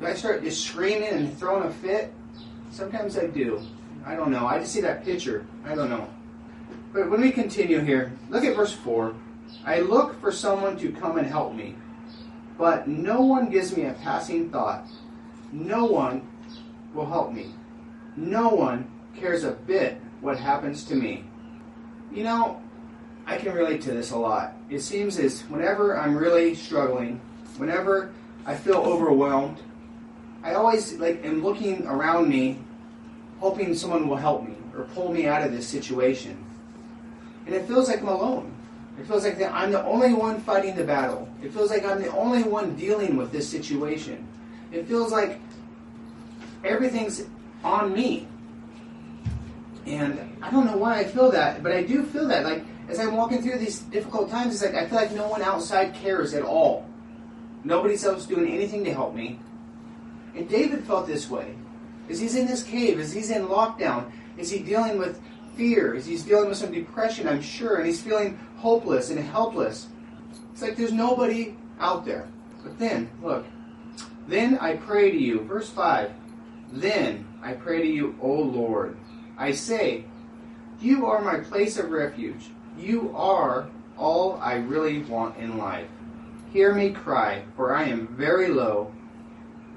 do 0.00 0.06
I 0.06 0.14
start 0.14 0.42
just 0.42 0.64
screaming 0.66 1.08
and 1.08 1.38
throwing 1.38 1.64
a 1.64 1.72
fit? 1.72 2.12
Sometimes 2.70 3.16
I 3.16 3.26
do. 3.26 3.60
I 4.04 4.14
don't 4.16 4.30
know. 4.30 4.46
I 4.46 4.58
just 4.58 4.72
see 4.72 4.80
that 4.80 5.04
picture. 5.04 5.46
I 5.64 5.74
don't 5.74 5.90
know. 5.90 6.08
But 6.92 7.08
when 7.08 7.20
we 7.20 7.30
continue 7.30 7.80
here, 7.80 8.12
look 8.28 8.44
at 8.44 8.56
verse 8.56 8.72
4. 8.72 9.14
I 9.64 9.80
look 9.80 10.20
for 10.20 10.32
someone 10.32 10.76
to 10.78 10.92
come 10.92 11.18
and 11.18 11.26
help 11.26 11.54
me, 11.54 11.76
but 12.58 12.88
no 12.88 13.20
one 13.20 13.50
gives 13.50 13.76
me 13.76 13.84
a 13.84 13.92
passing 13.92 14.50
thought. 14.50 14.86
No 15.52 15.84
one 15.84 16.26
will 16.94 17.06
help 17.06 17.32
me. 17.32 17.54
No 18.16 18.48
one 18.48 18.90
cares 19.16 19.44
a 19.44 19.52
bit 19.52 20.00
what 20.20 20.38
happens 20.38 20.84
to 20.84 20.94
me. 20.94 21.24
You 22.12 22.24
know, 22.24 22.62
I 23.26 23.36
can 23.36 23.52
relate 23.52 23.82
to 23.82 23.92
this 23.92 24.10
a 24.10 24.16
lot. 24.16 24.54
It 24.68 24.80
seems 24.80 25.18
as 25.18 25.42
whenever 25.42 25.98
I'm 25.98 26.16
really 26.16 26.54
struggling, 26.54 27.20
whenever 27.56 28.12
I 28.44 28.54
feel 28.54 28.76
overwhelmed, 28.76 29.58
I 30.42 30.54
always 30.54 30.94
like 30.94 31.24
am 31.24 31.42
looking 31.42 31.86
around 31.86 32.28
me, 32.28 32.58
hoping 33.38 33.74
someone 33.74 34.08
will 34.08 34.16
help 34.16 34.46
me 34.46 34.54
or 34.76 34.84
pull 34.94 35.12
me 35.12 35.26
out 35.26 35.42
of 35.42 35.52
this 35.52 35.66
situation. 35.66 36.44
And 37.46 37.54
it 37.54 37.66
feels 37.66 37.88
like 37.88 38.00
I'm 38.00 38.08
alone. 38.08 38.52
It 38.98 39.06
feels 39.06 39.24
like 39.24 39.40
I'm 39.40 39.72
the 39.72 39.84
only 39.84 40.12
one 40.12 40.40
fighting 40.40 40.76
the 40.76 40.84
battle. 40.84 41.28
It 41.42 41.52
feels 41.52 41.70
like 41.70 41.84
I'm 41.84 42.02
the 42.02 42.10
only 42.12 42.42
one 42.42 42.74
dealing 42.76 43.16
with 43.16 43.32
this 43.32 43.48
situation. 43.48 44.26
It 44.70 44.86
feels 44.86 45.12
like 45.12 45.40
everything's 46.64 47.24
on 47.64 47.92
me. 47.92 48.26
And 49.86 50.18
I 50.42 50.50
don't 50.50 50.66
know 50.66 50.76
why 50.76 50.98
I 51.00 51.04
feel 51.04 51.30
that, 51.30 51.62
but 51.62 51.72
I 51.72 51.82
do 51.82 52.04
feel 52.04 52.28
that. 52.28 52.44
Like 52.44 52.64
as 52.88 52.98
I'm 52.98 53.16
walking 53.16 53.42
through 53.42 53.58
these 53.58 53.80
difficult 53.80 54.30
times, 54.30 54.54
it's 54.54 54.64
like 54.64 54.74
I 54.74 54.86
feel 54.88 54.98
like 54.98 55.12
no 55.12 55.28
one 55.28 55.42
outside 55.42 55.94
cares 55.94 56.34
at 56.34 56.42
all. 56.42 56.86
Nobody's 57.64 58.04
else 58.04 58.26
doing 58.26 58.52
anything 58.52 58.84
to 58.84 58.92
help 58.92 59.14
me. 59.14 59.38
And 60.34 60.48
David 60.48 60.84
felt 60.84 61.06
this 61.06 61.30
way. 61.30 61.54
As 62.08 62.18
he's 62.18 62.34
in 62.34 62.46
this 62.46 62.62
cave, 62.62 62.98
as 62.98 63.12
he's 63.12 63.30
in 63.30 63.46
lockdown, 63.46 64.10
is 64.36 64.50
he 64.50 64.58
dealing 64.58 64.98
with 64.98 65.20
fear? 65.56 65.94
Is 65.94 66.06
he 66.06 66.16
dealing 66.16 66.48
with 66.48 66.58
some 66.58 66.72
depression, 66.72 67.28
I'm 67.28 67.42
sure, 67.42 67.76
and 67.76 67.86
he's 67.86 68.00
feeling 68.00 68.38
hopeless 68.56 69.10
and 69.10 69.18
helpless. 69.20 69.86
It's 70.52 70.62
like 70.62 70.76
there's 70.76 70.92
nobody 70.92 71.56
out 71.78 72.04
there. 72.04 72.28
But 72.62 72.78
then, 72.78 73.10
look, 73.22 73.44
then 74.26 74.58
I 74.58 74.76
pray 74.76 75.10
to 75.10 75.16
you, 75.16 75.40
verse 75.40 75.68
5, 75.68 76.12
then 76.72 77.26
I 77.42 77.52
pray 77.52 77.82
to 77.82 77.88
you, 77.88 78.16
O 78.20 78.32
Lord. 78.32 78.96
I 79.36 79.52
say, 79.52 80.04
you 80.80 81.06
are 81.06 81.20
my 81.20 81.40
place 81.40 81.78
of 81.78 81.90
refuge. 81.90 82.50
You 82.78 83.14
are 83.16 83.68
all 83.98 84.38
I 84.40 84.54
really 84.54 85.00
want 85.02 85.36
in 85.36 85.58
life. 85.58 85.88
Hear 86.52 86.74
me 86.74 86.90
cry, 86.90 87.44
for 87.56 87.74
I 87.74 87.84
am 87.84 88.08
very 88.08 88.48
low 88.48 88.92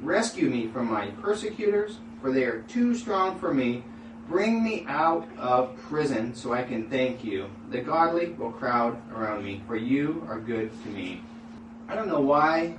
Rescue 0.01 0.49
me 0.49 0.67
from 0.67 0.91
my 0.91 1.07
persecutors, 1.21 1.97
for 2.21 2.31
they 2.31 2.43
are 2.43 2.61
too 2.67 2.93
strong 2.93 3.39
for 3.39 3.53
me. 3.53 3.83
Bring 4.27 4.63
me 4.63 4.85
out 4.87 5.27
of 5.37 5.75
prison 5.77 6.35
so 6.35 6.53
I 6.53 6.63
can 6.63 6.89
thank 6.89 7.23
you. 7.23 7.49
The 7.69 7.81
godly 7.81 8.29
will 8.33 8.51
crowd 8.51 8.97
around 9.11 9.43
me, 9.43 9.63
for 9.67 9.75
you 9.75 10.25
are 10.29 10.39
good 10.39 10.71
to 10.83 10.89
me. 10.89 11.21
I 11.87 11.95
don't 11.95 12.07
know 12.07 12.21
why. 12.21 12.75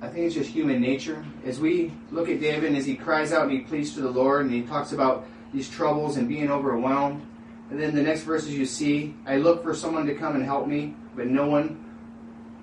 I 0.00 0.08
think 0.08 0.26
it's 0.26 0.34
just 0.34 0.50
human 0.50 0.80
nature. 0.80 1.24
As 1.44 1.60
we 1.60 1.92
look 2.10 2.28
at 2.28 2.40
David 2.40 2.64
and 2.64 2.76
as 2.76 2.86
he 2.86 2.96
cries 2.96 3.32
out 3.32 3.44
and 3.44 3.52
he 3.52 3.60
pleads 3.60 3.94
to 3.94 4.00
the 4.00 4.10
Lord 4.10 4.44
and 4.44 4.54
he 4.54 4.62
talks 4.62 4.92
about 4.92 5.26
these 5.52 5.68
troubles 5.68 6.16
and 6.16 6.28
being 6.28 6.50
overwhelmed, 6.50 7.24
and 7.72 7.80
then 7.80 7.94
the 7.94 8.02
next 8.02 8.24
verses 8.24 8.50
you 8.52 8.66
see, 8.66 9.14
I 9.24 9.38
look 9.38 9.62
for 9.62 9.72
someone 9.72 10.04
to 10.04 10.14
come 10.14 10.34
and 10.34 10.44
help 10.44 10.66
me, 10.66 10.94
but 11.16 11.28
no 11.28 11.46
one. 11.46 11.82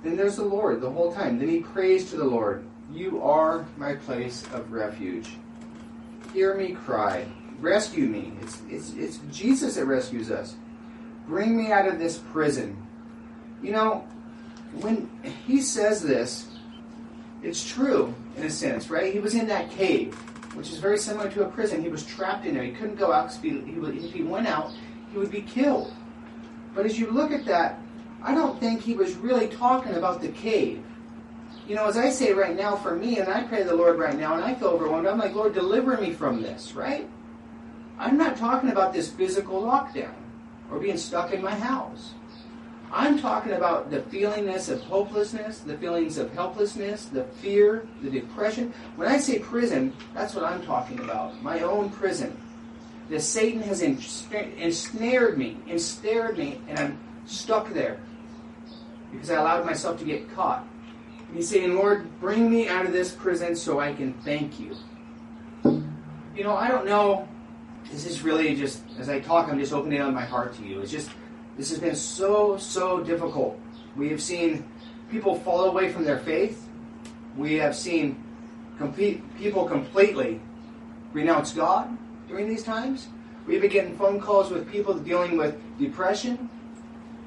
Then 0.03 0.15
there's 0.15 0.35
the 0.35 0.45
Lord 0.45 0.81
the 0.81 0.91
whole 0.91 1.11
time. 1.11 1.39
Then 1.39 1.49
he 1.49 1.61
prays 1.61 2.11
to 2.11 2.17
the 2.17 2.25
Lord. 2.25 2.63
You 2.93 3.19
are 3.23 3.65
my 3.75 3.95
place 3.95 4.43
of 4.53 4.71
refuge. 4.71 5.31
Hear 6.31 6.53
me 6.53 6.73
cry. 6.73 7.25
Rescue 7.59 8.05
me. 8.05 8.33
It's, 8.43 8.61
it's, 8.69 8.93
it's 8.93 9.19
Jesus 9.31 9.77
that 9.77 9.85
rescues 9.85 10.29
us. 10.29 10.55
Bring 11.25 11.57
me 11.57 11.71
out 11.71 11.87
of 11.87 11.97
this 11.97 12.19
prison. 12.31 12.77
You 13.63 13.71
know, 13.71 14.07
when 14.73 15.09
he 15.47 15.59
says 15.59 16.03
this, 16.03 16.51
it's 17.41 17.67
true 17.67 18.13
in 18.37 18.43
a 18.43 18.49
sense, 18.51 18.91
right? 18.91 19.11
He 19.11 19.17
was 19.17 19.33
in 19.33 19.47
that 19.47 19.71
cave, 19.71 20.13
which 20.53 20.71
is 20.71 20.77
very 20.77 20.99
similar 20.99 21.31
to 21.31 21.45
a 21.45 21.49
prison. 21.49 21.81
He 21.81 21.89
was 21.89 22.05
trapped 22.05 22.45
in 22.45 22.53
there. 22.53 22.63
He 22.63 22.73
couldn't 22.73 22.97
go 22.97 23.11
out. 23.11 23.33
He, 23.33 23.49
if 23.49 24.13
he 24.13 24.21
went 24.21 24.45
out, 24.45 24.71
he 25.11 25.17
would 25.17 25.31
be 25.31 25.41
killed. 25.41 25.93
But 26.75 26.85
as 26.85 26.99
you 26.99 27.11
look 27.11 27.31
at 27.31 27.45
that, 27.45 27.79
I 28.21 28.35
don't 28.35 28.59
think 28.59 28.81
he 28.81 28.93
was 28.93 29.15
really 29.15 29.47
talking 29.47 29.95
about 29.95 30.21
the 30.21 30.29
cave 30.29 30.83
you 31.69 31.75
know, 31.75 31.85
as 31.85 31.97
I 31.97 32.09
say 32.09 32.33
right 32.33 32.55
now 32.55 32.75
for 32.75 32.95
me, 32.95 33.19
and 33.19 33.29
I 33.29 33.43
pray 33.43 33.61
the 33.61 33.75
Lord 33.75 33.99
right 33.99 34.17
now, 34.17 34.33
and 34.33 34.43
I 34.43 34.55
feel 34.55 34.69
overwhelmed, 34.69 35.05
I'm 35.05 35.19
like, 35.19 35.35
Lord, 35.35 35.53
deliver 35.53 35.97
me 35.97 36.11
from 36.11 36.41
this, 36.41 36.73
right? 36.73 37.07
I'm 37.99 38.17
not 38.17 38.37
talking 38.37 38.71
about 38.71 38.91
this 38.91 39.11
physical 39.11 39.61
lockdown 39.61 40.15
or 40.71 40.79
being 40.79 40.97
stuck 40.97 41.31
in 41.31 41.43
my 41.43 41.53
house. 41.53 42.13
I'm 42.91 43.19
talking 43.19 43.51
about 43.51 43.91
the 43.91 43.99
feelingness 43.99 44.67
of 44.69 44.81
hopelessness, 44.81 45.59
the 45.59 45.77
feelings 45.77 46.17
of 46.17 46.33
helplessness, 46.33 47.05
the 47.05 47.25
fear, 47.25 47.87
the 48.01 48.09
depression. 48.09 48.73
When 48.95 49.07
I 49.07 49.19
say 49.19 49.37
prison, 49.37 49.93
that's 50.15 50.33
what 50.33 50.45
I'm 50.45 50.63
talking 50.63 50.99
about. 50.99 51.39
My 51.43 51.59
own 51.59 51.91
prison. 51.91 52.35
That 53.09 53.21
Satan 53.21 53.61
has 53.63 53.81
ensnared 53.81 55.37
me, 55.37 55.57
ensnared 55.67 56.37
me, 56.37 56.61
and 56.67 56.79
I'm 56.79 56.99
stuck 57.25 57.73
there 57.73 57.99
because 59.11 59.31
I 59.31 59.35
allowed 59.35 59.65
myself 59.65 59.97
to 59.99 60.05
get 60.05 60.33
caught. 60.35 60.65
He's 61.33 61.49
saying, 61.49 61.75
Lord, 61.75 62.07
bring 62.19 62.49
me 62.49 62.67
out 62.67 62.85
of 62.85 62.91
this 62.91 63.11
prison 63.11 63.55
so 63.55 63.79
I 63.79 63.93
can 63.93 64.13
thank 64.13 64.59
you. 64.59 64.75
You 65.63 66.43
know, 66.43 66.55
I 66.55 66.69
don't 66.69 66.85
know. 66.85 67.27
This 67.91 68.05
is 68.05 68.21
really 68.21 68.55
just, 68.55 68.83
as 68.99 69.09
I 69.09 69.19
talk, 69.19 69.49
I'm 69.49 69.59
just 69.59 69.73
opening 69.73 70.01
up 70.01 70.13
my 70.13 70.25
heart 70.25 70.55
to 70.55 70.63
you. 70.63 70.81
It's 70.81 70.91
just, 70.91 71.09
this 71.57 71.69
has 71.69 71.79
been 71.79 71.95
so, 71.95 72.57
so 72.57 73.03
difficult. 73.03 73.59
We 73.95 74.09
have 74.09 74.21
seen 74.21 74.63
people 75.09 75.39
fall 75.39 75.65
away 75.65 75.91
from 75.91 76.03
their 76.03 76.19
faith. 76.19 76.67
We 77.35 77.55
have 77.55 77.75
seen 77.75 78.23
complete, 78.77 79.21
people 79.37 79.67
completely 79.67 80.39
renounce 81.13 81.53
God 81.53 81.97
during 82.29 82.47
these 82.47 82.63
times. 82.63 83.07
We've 83.45 83.59
been 83.59 83.71
getting 83.71 83.97
phone 83.97 84.21
calls 84.21 84.51
with 84.51 84.71
people 84.71 84.93
dealing 84.93 85.35
with 85.35 85.57
depression. 85.79 86.49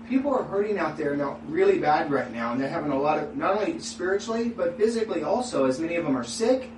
People 0.08 0.32
are 0.32 0.44
hurting 0.44 0.78
out 0.78 0.96
there 0.96 1.16
now 1.16 1.38
really 1.48 1.78
bad 1.78 2.10
right 2.10 2.32
now, 2.32 2.52
and 2.52 2.60
they're 2.60 2.68
having 2.68 2.92
a 2.92 2.98
lot 2.98 3.18
of, 3.18 3.36
not 3.36 3.58
only 3.58 3.78
spiritually, 3.80 4.48
but 4.48 4.76
physically 4.76 5.22
also, 5.22 5.64
as 5.64 5.80
many 5.80 5.96
of 5.96 6.04
them 6.04 6.16
are 6.16 6.24
sick. 6.24 6.70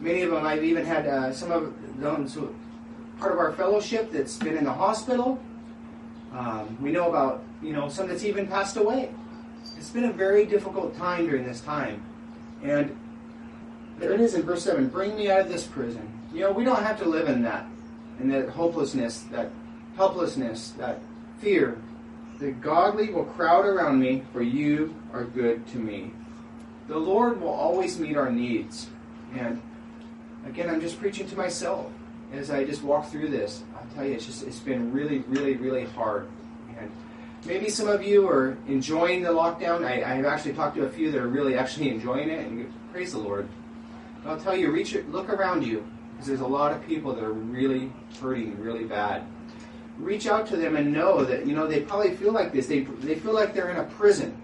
Many 0.00 0.22
of 0.22 0.30
them, 0.30 0.44
I've 0.44 0.64
even 0.64 0.84
had 0.84 1.06
uh, 1.06 1.32
some 1.32 1.50
of 1.50 1.72
those 1.98 2.34
who, 2.34 2.54
part 3.18 3.32
of 3.32 3.38
our 3.38 3.52
fellowship 3.52 4.12
that's 4.12 4.36
been 4.36 4.56
in 4.56 4.64
the 4.64 4.72
hospital. 4.72 5.40
Um, 6.32 6.76
we 6.80 6.90
know 6.90 7.08
about, 7.08 7.42
you 7.62 7.72
know, 7.72 7.88
some 7.88 8.08
that's 8.08 8.24
even 8.24 8.46
passed 8.46 8.76
away. 8.76 9.14
It's 9.78 9.90
been 9.90 10.04
a 10.04 10.12
very 10.12 10.44
difficult 10.44 10.96
time 10.96 11.26
during 11.26 11.46
this 11.46 11.60
time. 11.60 12.02
And 12.62 12.96
there 13.98 14.12
it 14.12 14.20
is 14.20 14.34
in 14.34 14.42
verse 14.42 14.64
7 14.64 14.88
Bring 14.88 15.16
me 15.16 15.30
out 15.30 15.40
of 15.40 15.48
this 15.48 15.64
prison. 15.64 16.13
You 16.34 16.40
know, 16.40 16.50
we 16.50 16.64
don't 16.64 16.82
have 16.82 16.98
to 16.98 17.08
live 17.08 17.28
in 17.28 17.42
that, 17.42 17.64
in 18.18 18.28
that 18.30 18.48
hopelessness, 18.48 19.20
that 19.30 19.50
helplessness, 19.96 20.70
that 20.78 21.00
fear. 21.38 21.78
The 22.40 22.50
godly 22.50 23.10
will 23.10 23.24
crowd 23.24 23.64
around 23.64 24.00
me, 24.00 24.24
for 24.32 24.42
you 24.42 24.96
are 25.12 25.22
good 25.22 25.64
to 25.68 25.78
me. 25.78 26.10
The 26.88 26.98
Lord 26.98 27.40
will 27.40 27.52
always 27.52 28.00
meet 28.00 28.16
our 28.16 28.32
needs. 28.32 28.88
And 29.36 29.62
again, 30.44 30.68
I'm 30.68 30.80
just 30.80 30.98
preaching 30.98 31.28
to 31.28 31.36
myself 31.36 31.92
as 32.32 32.50
I 32.50 32.64
just 32.64 32.82
walk 32.82 33.08
through 33.10 33.28
this. 33.28 33.62
I'll 33.76 33.86
tell 33.94 34.04
you, 34.04 34.14
it's 34.14 34.26
just 34.26 34.42
it's 34.42 34.58
been 34.58 34.92
really, 34.92 35.20
really, 35.28 35.54
really 35.54 35.84
hard. 35.84 36.26
And 36.80 36.90
maybe 37.46 37.70
some 37.70 37.86
of 37.86 38.02
you 38.02 38.28
are 38.28 38.58
enjoying 38.66 39.22
the 39.22 39.30
lockdown. 39.30 39.84
I, 39.84 40.02
I 40.02 40.14
have 40.16 40.26
actually 40.26 40.54
talked 40.54 40.74
to 40.76 40.84
a 40.84 40.90
few 40.90 41.12
that 41.12 41.20
are 41.20 41.28
really 41.28 41.56
actually 41.56 41.90
enjoying 41.90 42.28
it, 42.28 42.44
and 42.44 42.74
praise 42.92 43.12
the 43.12 43.18
Lord. 43.18 43.48
But 44.24 44.30
I'll 44.30 44.40
tell 44.40 44.56
you, 44.56 44.72
reach 44.72 44.96
look 45.10 45.28
around 45.28 45.64
you, 45.64 45.86
because 46.14 46.26
there's 46.26 46.40
a 46.40 46.46
lot 46.46 46.72
of 46.72 46.86
people 46.86 47.12
that 47.14 47.24
are 47.24 47.32
really 47.32 47.92
hurting 48.20 48.58
really 48.60 48.84
bad. 48.84 49.24
Reach 49.98 50.26
out 50.26 50.46
to 50.48 50.56
them 50.56 50.76
and 50.76 50.92
know 50.92 51.24
that 51.24 51.46
you 51.46 51.54
know 51.54 51.66
they 51.66 51.80
probably 51.80 52.16
feel 52.16 52.32
like 52.32 52.52
this. 52.52 52.66
They 52.66 52.80
they 52.80 53.14
feel 53.14 53.34
like 53.34 53.54
they're 53.54 53.70
in 53.70 53.76
a 53.76 53.84
prison. 53.84 54.40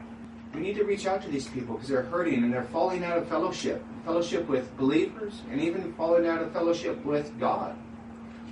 We 0.55 0.61
need 0.61 0.77
to 0.77 0.85
reach 0.85 1.07
out 1.07 1.23
to 1.23 1.29
these 1.29 1.47
people 1.47 1.75
because 1.75 1.89
they're 1.89 2.03
hurting 2.03 2.43
and 2.43 2.53
they're 2.53 2.65
falling 2.65 3.05
out 3.05 3.17
of 3.17 3.29
fellowship, 3.29 3.85
fellowship 4.05 4.49
with 4.49 4.77
believers, 4.77 5.43
and 5.51 5.61
even 5.61 5.93
falling 5.95 6.27
out 6.27 6.43
of 6.43 6.53
fellowship 6.53 7.05
with 7.05 7.39
God. 7.39 7.77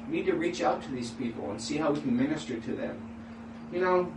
We 0.08 0.18
need 0.18 0.26
to 0.26 0.34
reach 0.34 0.62
out 0.62 0.82
to 0.84 0.90
these 0.90 1.10
people 1.10 1.50
and 1.50 1.60
see 1.60 1.76
how 1.76 1.90
we 1.90 2.00
can 2.00 2.16
minister 2.16 2.58
to 2.58 2.72
them. 2.72 3.00
You 3.72 3.80
know, 3.80 4.12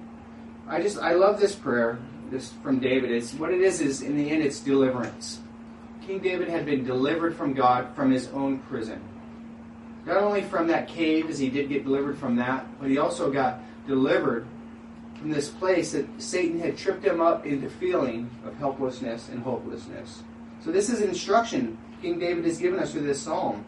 I 0.67 0.81
just 0.81 0.97
I 0.99 1.13
love 1.13 1.39
this 1.39 1.55
prayer. 1.55 1.99
This 2.29 2.53
from 2.63 2.79
David. 2.79 3.11
It's 3.11 3.33
what 3.33 3.51
it 3.51 3.61
is 3.61 3.81
is 3.81 4.01
in 4.01 4.15
the 4.15 4.29
end 4.29 4.41
it's 4.41 4.59
deliverance. 4.59 5.41
King 6.05 6.19
David 6.19 6.49
had 6.49 6.65
been 6.65 6.83
delivered 6.83 7.35
from 7.35 7.53
God 7.53 7.95
from 7.95 8.11
his 8.11 8.27
own 8.29 8.59
prison. 8.59 9.01
Not 10.05 10.17
only 10.17 10.41
from 10.41 10.67
that 10.67 10.87
cave, 10.87 11.29
as 11.29 11.37
he 11.37 11.49
did 11.49 11.69
get 11.69 11.83
delivered 11.83 12.17
from 12.17 12.35
that, 12.37 12.65
but 12.79 12.89
he 12.89 12.97
also 12.97 13.31
got 13.31 13.59
delivered 13.87 14.47
from 15.15 15.29
this 15.29 15.49
place 15.49 15.91
that 15.91 16.07
Satan 16.19 16.59
had 16.59 16.77
tripped 16.77 17.05
him 17.05 17.21
up 17.21 17.45
into 17.45 17.69
feeling 17.69 18.29
of 18.43 18.55
helplessness 18.57 19.29
and 19.29 19.43
hopelessness. 19.43 20.23
So 20.63 20.71
this 20.71 20.89
is 20.89 21.01
instruction 21.01 21.77
King 22.01 22.17
David 22.17 22.45
has 22.45 22.57
given 22.57 22.79
us 22.79 22.91
through 22.91 23.03
this 23.03 23.21
psalm. 23.21 23.63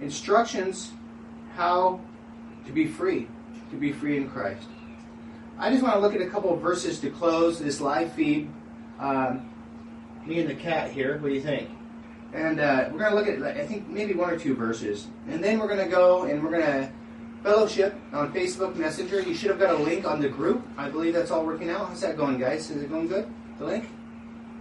Instructions 0.00 0.92
how 1.56 2.00
to 2.66 2.72
be 2.72 2.86
free, 2.86 3.26
to 3.70 3.76
be 3.76 3.92
free 3.92 4.16
in 4.16 4.30
Christ. 4.30 4.68
I 5.58 5.70
just 5.70 5.82
want 5.82 5.94
to 5.94 6.00
look 6.00 6.14
at 6.14 6.20
a 6.20 6.28
couple 6.28 6.54
of 6.54 6.60
verses 6.60 7.00
to 7.00 7.10
close 7.10 7.58
this 7.58 7.80
live 7.80 8.12
feed. 8.12 8.48
Um, 9.00 9.50
me 10.26 10.40
and 10.40 10.48
the 10.48 10.54
cat 10.54 10.90
here. 10.90 11.18
What 11.18 11.28
do 11.28 11.34
you 11.34 11.40
think? 11.40 11.68
And 12.32 12.58
uh, 12.58 12.88
we're 12.90 12.98
going 12.98 13.10
to 13.10 13.16
look 13.16 13.28
at, 13.28 13.56
I 13.56 13.64
think, 13.66 13.88
maybe 13.88 14.14
one 14.14 14.30
or 14.30 14.38
two 14.38 14.54
verses. 14.56 15.06
And 15.28 15.42
then 15.42 15.58
we're 15.58 15.68
going 15.68 15.84
to 15.84 15.90
go 15.90 16.24
and 16.24 16.42
we're 16.42 16.50
going 16.50 16.62
to 16.62 16.92
fellowship 17.42 17.94
on 18.12 18.32
Facebook 18.32 18.74
Messenger. 18.74 19.20
You 19.20 19.34
should 19.34 19.50
have 19.50 19.60
got 19.60 19.74
a 19.74 19.82
link 19.82 20.04
on 20.04 20.20
the 20.20 20.28
group. 20.28 20.66
I 20.76 20.88
believe 20.88 21.14
that's 21.14 21.30
all 21.30 21.44
working 21.44 21.70
out. 21.70 21.88
How's 21.88 22.00
that 22.00 22.16
going, 22.16 22.38
guys? 22.38 22.70
Is 22.70 22.82
it 22.82 22.90
going 22.90 23.06
good? 23.06 23.28
The 23.58 23.66
link? 23.66 23.88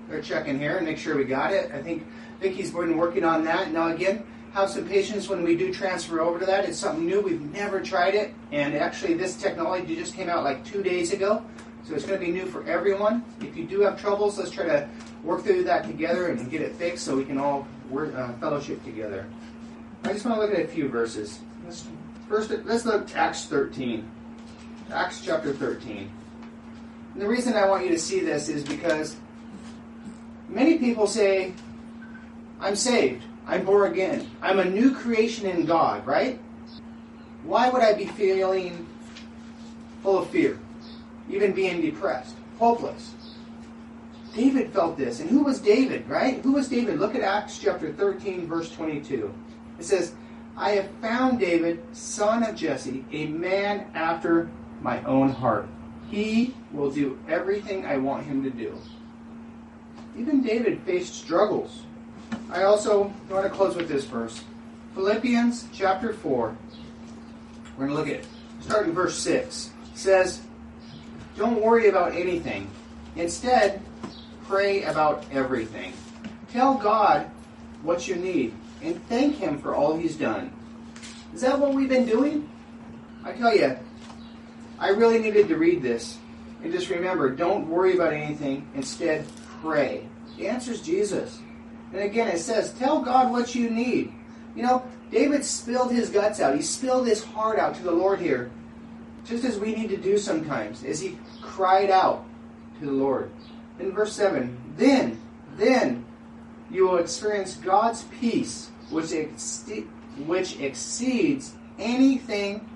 We're 0.09 0.21
checking 0.21 0.59
here 0.59 0.77
and 0.77 0.85
make 0.85 0.97
sure 0.97 1.17
we 1.17 1.23
got 1.23 1.53
it. 1.53 1.71
I 1.71 1.81
think 1.81 2.05
Vicky's 2.39 2.71
been 2.71 2.97
working 2.97 3.23
on 3.23 3.43
that. 3.45 3.71
Now, 3.71 3.87
again, 3.87 4.23
have 4.53 4.69
some 4.69 4.87
patience 4.87 5.29
when 5.29 5.43
we 5.43 5.55
do 5.55 5.73
transfer 5.73 6.19
over 6.21 6.39
to 6.39 6.45
that. 6.45 6.65
It's 6.65 6.77
something 6.77 7.05
new. 7.05 7.21
We've 7.21 7.41
never 7.53 7.81
tried 7.81 8.13
it. 8.13 8.35
And 8.51 8.75
actually, 8.75 9.15
this 9.15 9.35
technology 9.35 9.95
just 9.95 10.13
came 10.13 10.29
out 10.29 10.43
like 10.43 10.63
two 10.63 10.83
days 10.83 11.11
ago. 11.11 11.43
So 11.85 11.95
it's 11.95 12.05
going 12.05 12.19
to 12.19 12.25
be 12.25 12.31
new 12.31 12.45
for 12.45 12.63
everyone. 12.65 13.23
If 13.41 13.57
you 13.57 13.65
do 13.65 13.81
have 13.81 13.99
troubles, 13.99 14.37
let's 14.37 14.51
try 14.51 14.65
to 14.65 14.87
work 15.23 15.43
through 15.43 15.63
that 15.63 15.85
together 15.85 16.27
and 16.27 16.49
get 16.51 16.61
it 16.61 16.75
fixed 16.75 17.05
so 17.05 17.15
we 17.15 17.25
can 17.25 17.37
all 17.37 17.67
work, 17.89 18.13
uh, 18.15 18.33
fellowship 18.33 18.83
together. 18.83 19.25
I 20.03 20.13
just 20.13 20.25
want 20.25 20.37
to 20.37 20.45
look 20.45 20.53
at 20.53 20.65
a 20.65 20.67
few 20.67 20.89
verses. 20.89 21.39
First, 22.27 22.51
let's 22.65 22.85
look 22.85 23.09
at 23.09 23.15
Acts 23.15 23.45
13. 23.45 24.09
Acts 24.91 25.21
chapter 25.23 25.53
13. 25.53 26.09
And 27.13 27.21
the 27.21 27.27
reason 27.27 27.53
I 27.53 27.67
want 27.67 27.83
you 27.83 27.91
to 27.91 27.99
see 27.99 28.19
this 28.19 28.49
is 28.49 28.63
because 28.63 29.15
many 30.49 30.77
people 30.77 31.07
say, 31.07 31.53
I'm 32.59 32.75
saved. 32.75 33.23
I'm 33.45 33.65
born 33.65 33.91
again. 33.91 34.29
I'm 34.41 34.59
a 34.59 34.65
new 34.65 34.93
creation 34.93 35.45
in 35.45 35.65
God, 35.65 36.05
right? 36.05 36.39
Why 37.43 37.69
would 37.69 37.81
I 37.81 37.93
be 37.93 38.05
feeling 38.05 38.87
full 40.01 40.17
of 40.17 40.29
fear? 40.29 40.59
even 41.29 41.53
being 41.53 41.81
depressed, 41.81 42.35
hopeless. 42.59 43.11
David 44.33 44.73
felt 44.73 44.97
this. 44.97 45.19
And 45.19 45.29
who 45.29 45.43
was 45.43 45.59
David, 45.59 46.07
right? 46.09 46.41
Who 46.41 46.53
was 46.53 46.67
David? 46.67 46.99
Look 46.99 47.15
at 47.15 47.21
Acts 47.21 47.59
chapter 47.59 47.91
13, 47.93 48.47
verse 48.47 48.71
22. 48.71 49.33
It 49.79 49.85
says, 49.85 50.13
I 50.57 50.71
have 50.71 50.89
found 51.01 51.39
David, 51.39 51.83
son 51.93 52.43
of 52.43 52.55
Jesse, 52.55 53.05
a 53.11 53.27
man 53.27 53.87
after 53.93 54.49
my 54.81 55.03
own 55.03 55.29
heart. 55.29 55.67
He 56.09 56.53
will 56.71 56.91
do 56.91 57.17
everything 57.27 57.85
I 57.85 57.97
want 57.97 58.25
him 58.25 58.43
to 58.43 58.49
do. 58.49 58.77
Even 60.17 60.43
David 60.43 60.81
faced 60.81 61.15
struggles. 61.15 61.83
I 62.51 62.63
also 62.63 63.11
want 63.29 63.45
to 63.45 63.49
close 63.49 63.75
with 63.75 63.87
this 63.87 64.05
verse. 64.05 64.43
Philippians 64.93 65.67
chapter 65.73 66.13
4. 66.13 66.55
We're 67.77 67.87
going 67.87 67.89
to 67.89 67.95
look 67.95 68.07
at, 68.07 68.21
it. 68.21 68.27
starting 68.61 68.93
verse 68.93 69.17
6. 69.17 69.71
It 69.91 69.97
says, 69.97 70.41
don't 71.35 71.61
worry 71.61 71.89
about 71.89 72.13
anything. 72.13 72.69
Instead, 73.15 73.81
pray 74.47 74.83
about 74.83 75.25
everything. 75.31 75.93
Tell 76.51 76.75
God 76.75 77.29
what 77.81 78.07
you 78.07 78.15
need 78.15 78.53
and 78.81 79.01
thank 79.07 79.35
Him 79.35 79.59
for 79.59 79.75
all 79.75 79.97
He's 79.97 80.15
done. 80.15 80.51
Is 81.33 81.41
that 81.41 81.59
what 81.59 81.73
we've 81.73 81.89
been 81.89 82.05
doing? 82.05 82.49
I 83.23 83.31
tell 83.31 83.55
you, 83.55 83.77
I 84.79 84.89
really 84.89 85.19
needed 85.19 85.47
to 85.47 85.57
read 85.57 85.81
this. 85.81 86.17
And 86.63 86.71
just 86.71 86.89
remember, 86.89 87.29
don't 87.29 87.67
worry 87.67 87.95
about 87.95 88.13
anything. 88.13 88.67
Instead, 88.75 89.25
pray. 89.61 90.07
The 90.37 90.47
answer 90.47 90.71
is 90.71 90.81
Jesus. 90.81 91.39
And 91.91 92.01
again, 92.01 92.27
it 92.27 92.39
says, 92.39 92.73
tell 92.73 93.01
God 93.01 93.31
what 93.31 93.53
you 93.55 93.69
need. 93.69 94.13
You 94.55 94.63
know, 94.63 94.83
David 95.11 95.43
spilled 95.43 95.91
his 95.91 96.09
guts 96.09 96.39
out. 96.39 96.55
He 96.55 96.61
spilled 96.61 97.07
his 97.07 97.23
heart 97.23 97.59
out 97.59 97.75
to 97.75 97.83
the 97.83 97.91
Lord 97.91 98.19
here 98.19 98.51
just 99.25 99.45
as 99.45 99.57
we 99.57 99.73
need 99.73 99.89
to 99.89 99.97
do 99.97 100.17
sometimes, 100.17 100.83
as 100.83 100.99
he 100.99 101.17
cried 101.41 101.89
out 101.89 102.25
to 102.79 102.85
the 102.85 102.91
Lord. 102.91 103.31
In 103.79 103.91
verse 103.91 104.13
7, 104.13 104.75
then, 104.77 105.19
then 105.55 106.05
you 106.69 106.87
will 106.87 106.97
experience 106.97 107.55
God's 107.55 108.03
peace, 108.19 108.69
which, 108.89 109.13
ex- 109.13 109.69
which 110.25 110.59
exceeds 110.59 111.53
anything 111.79 112.69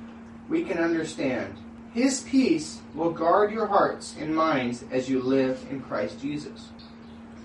we 0.50 0.64
can 0.64 0.78
understand. 0.78 1.56
His 1.94 2.22
peace 2.22 2.82
will 2.94 3.12
guard 3.12 3.52
your 3.52 3.66
hearts 3.66 4.16
and 4.20 4.36
minds 4.36 4.84
as 4.92 5.10
you 5.10 5.22
live 5.22 5.66
in 5.70 5.82
Christ 5.82 6.22
Jesus. 6.22 6.70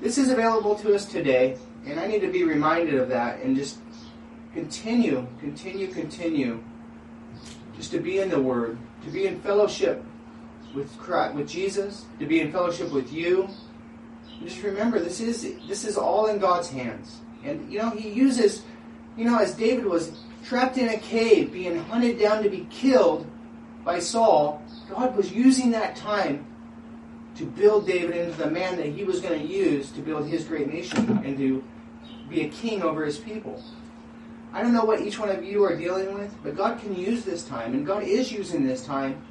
This 0.00 0.18
is 0.18 0.30
available 0.30 0.74
to 0.76 0.94
us 0.94 1.06
today, 1.06 1.56
and 1.86 1.98
I 1.98 2.06
need 2.06 2.20
to 2.20 2.30
be 2.30 2.44
reminded 2.44 2.94
of 2.94 3.08
that 3.08 3.40
and 3.40 3.56
just 3.56 3.78
continue, 4.52 5.26
continue, 5.40 5.88
continue 5.88 6.62
just 7.76 7.90
to 7.92 8.00
be 8.00 8.18
in 8.18 8.28
the 8.28 8.40
Word, 8.40 8.78
to 9.04 9.10
be 9.10 9.26
in 9.26 9.40
fellowship 9.40 10.04
with 10.74 10.96
Christ, 10.98 11.34
with 11.34 11.48
Jesus, 11.48 12.04
to 12.18 12.26
be 12.26 12.40
in 12.40 12.52
fellowship 12.52 12.90
with 12.92 13.12
you. 13.12 13.48
And 14.38 14.48
just 14.48 14.62
remember, 14.62 14.98
this 14.98 15.20
is 15.20 15.54
this 15.68 15.84
is 15.84 15.96
all 15.96 16.26
in 16.26 16.38
God's 16.38 16.68
hands. 16.68 17.18
And 17.44 17.72
you 17.72 17.78
know, 17.78 17.90
He 17.90 18.08
uses, 18.08 18.62
you 19.16 19.24
know, 19.24 19.38
as 19.38 19.54
David 19.54 19.86
was 19.86 20.12
trapped 20.44 20.78
in 20.78 20.88
a 20.88 20.98
cave, 20.98 21.52
being 21.52 21.78
hunted 21.84 22.18
down 22.18 22.42
to 22.42 22.50
be 22.50 22.66
killed 22.70 23.26
by 23.84 23.98
Saul, 23.98 24.62
God 24.90 25.16
was 25.16 25.32
using 25.32 25.70
that 25.72 25.96
time 25.96 26.46
to 27.36 27.44
build 27.44 27.86
David 27.86 28.16
into 28.16 28.38
the 28.38 28.50
man 28.50 28.76
that 28.76 28.86
He 28.86 29.04
was 29.04 29.20
going 29.20 29.40
to 29.40 29.46
use 29.46 29.90
to 29.92 30.00
build 30.00 30.26
His 30.26 30.44
great 30.44 30.72
nation 30.72 31.22
and 31.24 31.36
to 31.38 31.64
be 32.28 32.42
a 32.42 32.48
king 32.48 32.82
over 32.82 33.04
His 33.04 33.18
people. 33.18 33.62
I 34.52 34.62
don't 34.62 34.74
know 34.74 34.84
what 34.84 35.00
each 35.00 35.18
one 35.18 35.30
of 35.30 35.42
you 35.42 35.64
are 35.64 35.76
dealing 35.76 36.12
with, 36.12 36.34
but 36.42 36.56
God 36.56 36.78
can 36.78 36.94
use 36.94 37.24
this 37.24 37.42
time, 37.42 37.72
and 37.72 37.86
God 37.86 38.02
is 38.02 38.30
using 38.30 38.66
this 38.66 38.84
time. 38.84 39.22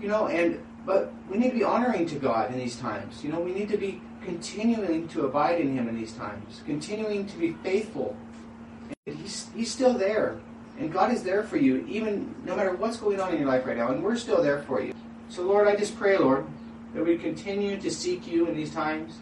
You 0.00 0.08
know, 0.08 0.28
and 0.28 0.60
but 0.86 1.12
we 1.30 1.38
need 1.38 1.50
to 1.50 1.56
be 1.56 1.64
honoring 1.64 2.06
to 2.06 2.16
God 2.16 2.50
in 2.50 2.58
these 2.58 2.76
times. 2.76 3.22
You 3.22 3.30
know, 3.30 3.40
we 3.40 3.52
need 3.52 3.68
to 3.68 3.76
be 3.76 4.00
continuing 4.24 5.08
to 5.08 5.26
abide 5.26 5.60
in 5.60 5.76
Him 5.76 5.88
in 5.88 5.96
these 5.96 6.12
times, 6.12 6.62
continuing 6.66 7.26
to 7.26 7.36
be 7.38 7.52
faithful. 7.62 8.16
And 9.06 9.16
he's, 9.16 9.48
he's 9.54 9.70
still 9.70 9.94
there. 9.94 10.38
And 10.78 10.92
God 10.92 11.12
is 11.12 11.22
there 11.22 11.42
for 11.42 11.58
you, 11.58 11.84
even 11.88 12.34
no 12.44 12.56
matter 12.56 12.74
what's 12.74 12.96
going 12.96 13.20
on 13.20 13.32
in 13.32 13.38
your 13.38 13.48
life 13.48 13.66
right 13.66 13.76
now. 13.76 13.90
And 13.90 14.02
we're 14.02 14.16
still 14.16 14.42
there 14.42 14.62
for 14.62 14.80
you. 14.80 14.94
So, 15.28 15.42
Lord, 15.42 15.68
I 15.68 15.76
just 15.76 15.96
pray, 15.96 16.16
Lord, 16.16 16.46
that 16.94 17.04
we 17.04 17.18
continue 17.18 17.78
to 17.78 17.90
seek 17.90 18.26
you 18.26 18.46
in 18.46 18.56
these 18.56 18.72
times. 18.72 19.18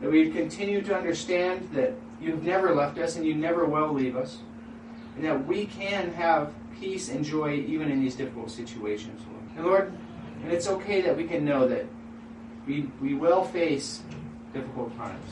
That 0.00 0.10
we 0.10 0.30
continue 0.30 0.82
to 0.82 0.96
understand 0.96 1.70
that 1.72 1.94
you've 2.20 2.42
never 2.42 2.74
left 2.74 2.98
us 2.98 3.16
and 3.16 3.24
you 3.24 3.34
never 3.34 3.64
will 3.64 3.92
leave 3.92 4.16
us. 4.16 4.38
And 5.16 5.24
that 5.24 5.46
we 5.46 5.66
can 5.66 6.12
have 6.12 6.52
peace 6.78 7.08
and 7.08 7.24
joy 7.24 7.64
even 7.66 7.90
in 7.90 8.00
these 8.00 8.14
difficult 8.14 8.50
situations, 8.50 9.20
Lord. 9.30 9.56
And 9.56 9.66
Lord, 9.66 9.98
and 10.42 10.52
it's 10.52 10.68
okay 10.68 11.00
that 11.00 11.16
we 11.16 11.24
can 11.24 11.44
know 11.44 11.66
that 11.66 11.86
we, 12.66 12.90
we 13.00 13.14
will 13.14 13.44
face 13.44 14.02
difficult 14.52 14.96
times. 14.96 15.24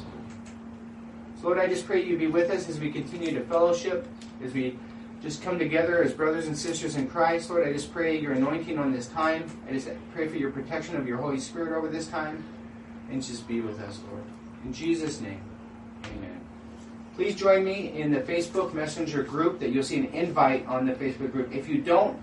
So 1.40 1.48
Lord, 1.48 1.58
I 1.58 1.66
just 1.66 1.86
pray 1.86 2.02
you 2.02 2.16
be 2.16 2.26
with 2.26 2.50
us 2.50 2.68
as 2.68 2.80
we 2.80 2.90
continue 2.90 3.34
to 3.34 3.44
fellowship, 3.44 4.08
as 4.42 4.54
we 4.54 4.78
just 5.22 5.42
come 5.42 5.58
together 5.58 6.02
as 6.02 6.12
brothers 6.12 6.46
and 6.46 6.56
sisters 6.56 6.96
in 6.96 7.06
Christ. 7.06 7.48
Lord, 7.48 7.66
I 7.66 7.72
just 7.72 7.92
pray 7.92 8.18
your 8.18 8.32
anointing 8.32 8.78
on 8.78 8.92
this 8.92 9.08
time. 9.08 9.50
I 9.68 9.72
just 9.72 9.88
pray 10.12 10.28
for 10.28 10.36
your 10.36 10.50
protection 10.50 10.96
of 10.96 11.08
your 11.08 11.16
Holy 11.16 11.40
Spirit 11.40 11.76
over 11.76 11.88
this 11.88 12.08
time. 12.08 12.44
And 13.10 13.22
just 13.22 13.46
be 13.48 13.60
with 13.60 13.80
us, 13.80 14.00
Lord. 14.10 14.24
In 14.64 14.72
Jesus' 14.72 15.20
name, 15.20 15.40
amen. 16.04 16.33
Please 17.16 17.36
join 17.36 17.64
me 17.64 17.92
in 17.94 18.10
the 18.10 18.20
Facebook 18.20 18.74
Messenger 18.74 19.22
group 19.22 19.60
that 19.60 19.70
you'll 19.70 19.84
see 19.84 19.98
an 19.98 20.06
invite 20.06 20.66
on 20.66 20.84
the 20.84 20.94
Facebook 20.94 21.30
group. 21.30 21.54
If 21.54 21.68
you 21.68 21.80
don't 21.80 22.20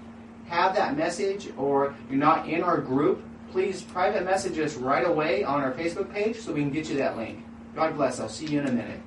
have 0.47 0.75
that 0.75 0.97
message 0.97 1.49
or 1.58 1.95
you're 2.10 2.19
not 2.19 2.49
in 2.49 2.62
our 2.62 2.77
group, 2.77 3.23
please 3.51 3.82
private 3.82 4.25
message 4.25 4.60
us 4.60 4.75
right 4.75 5.08
away 5.08 5.45
on 5.45 5.62
our 5.62 5.71
Facebook 5.71 6.12
page 6.12 6.38
so 6.39 6.51
we 6.51 6.60
can 6.60 6.71
get 6.71 6.89
you 6.89 6.97
that 6.97 7.15
link. 7.15 7.41
God 7.73 7.95
bless. 7.95 8.19
I'll 8.19 8.27
see 8.27 8.47
you 8.47 8.60
in 8.60 8.67
a 8.67 8.71
minute. 8.71 8.99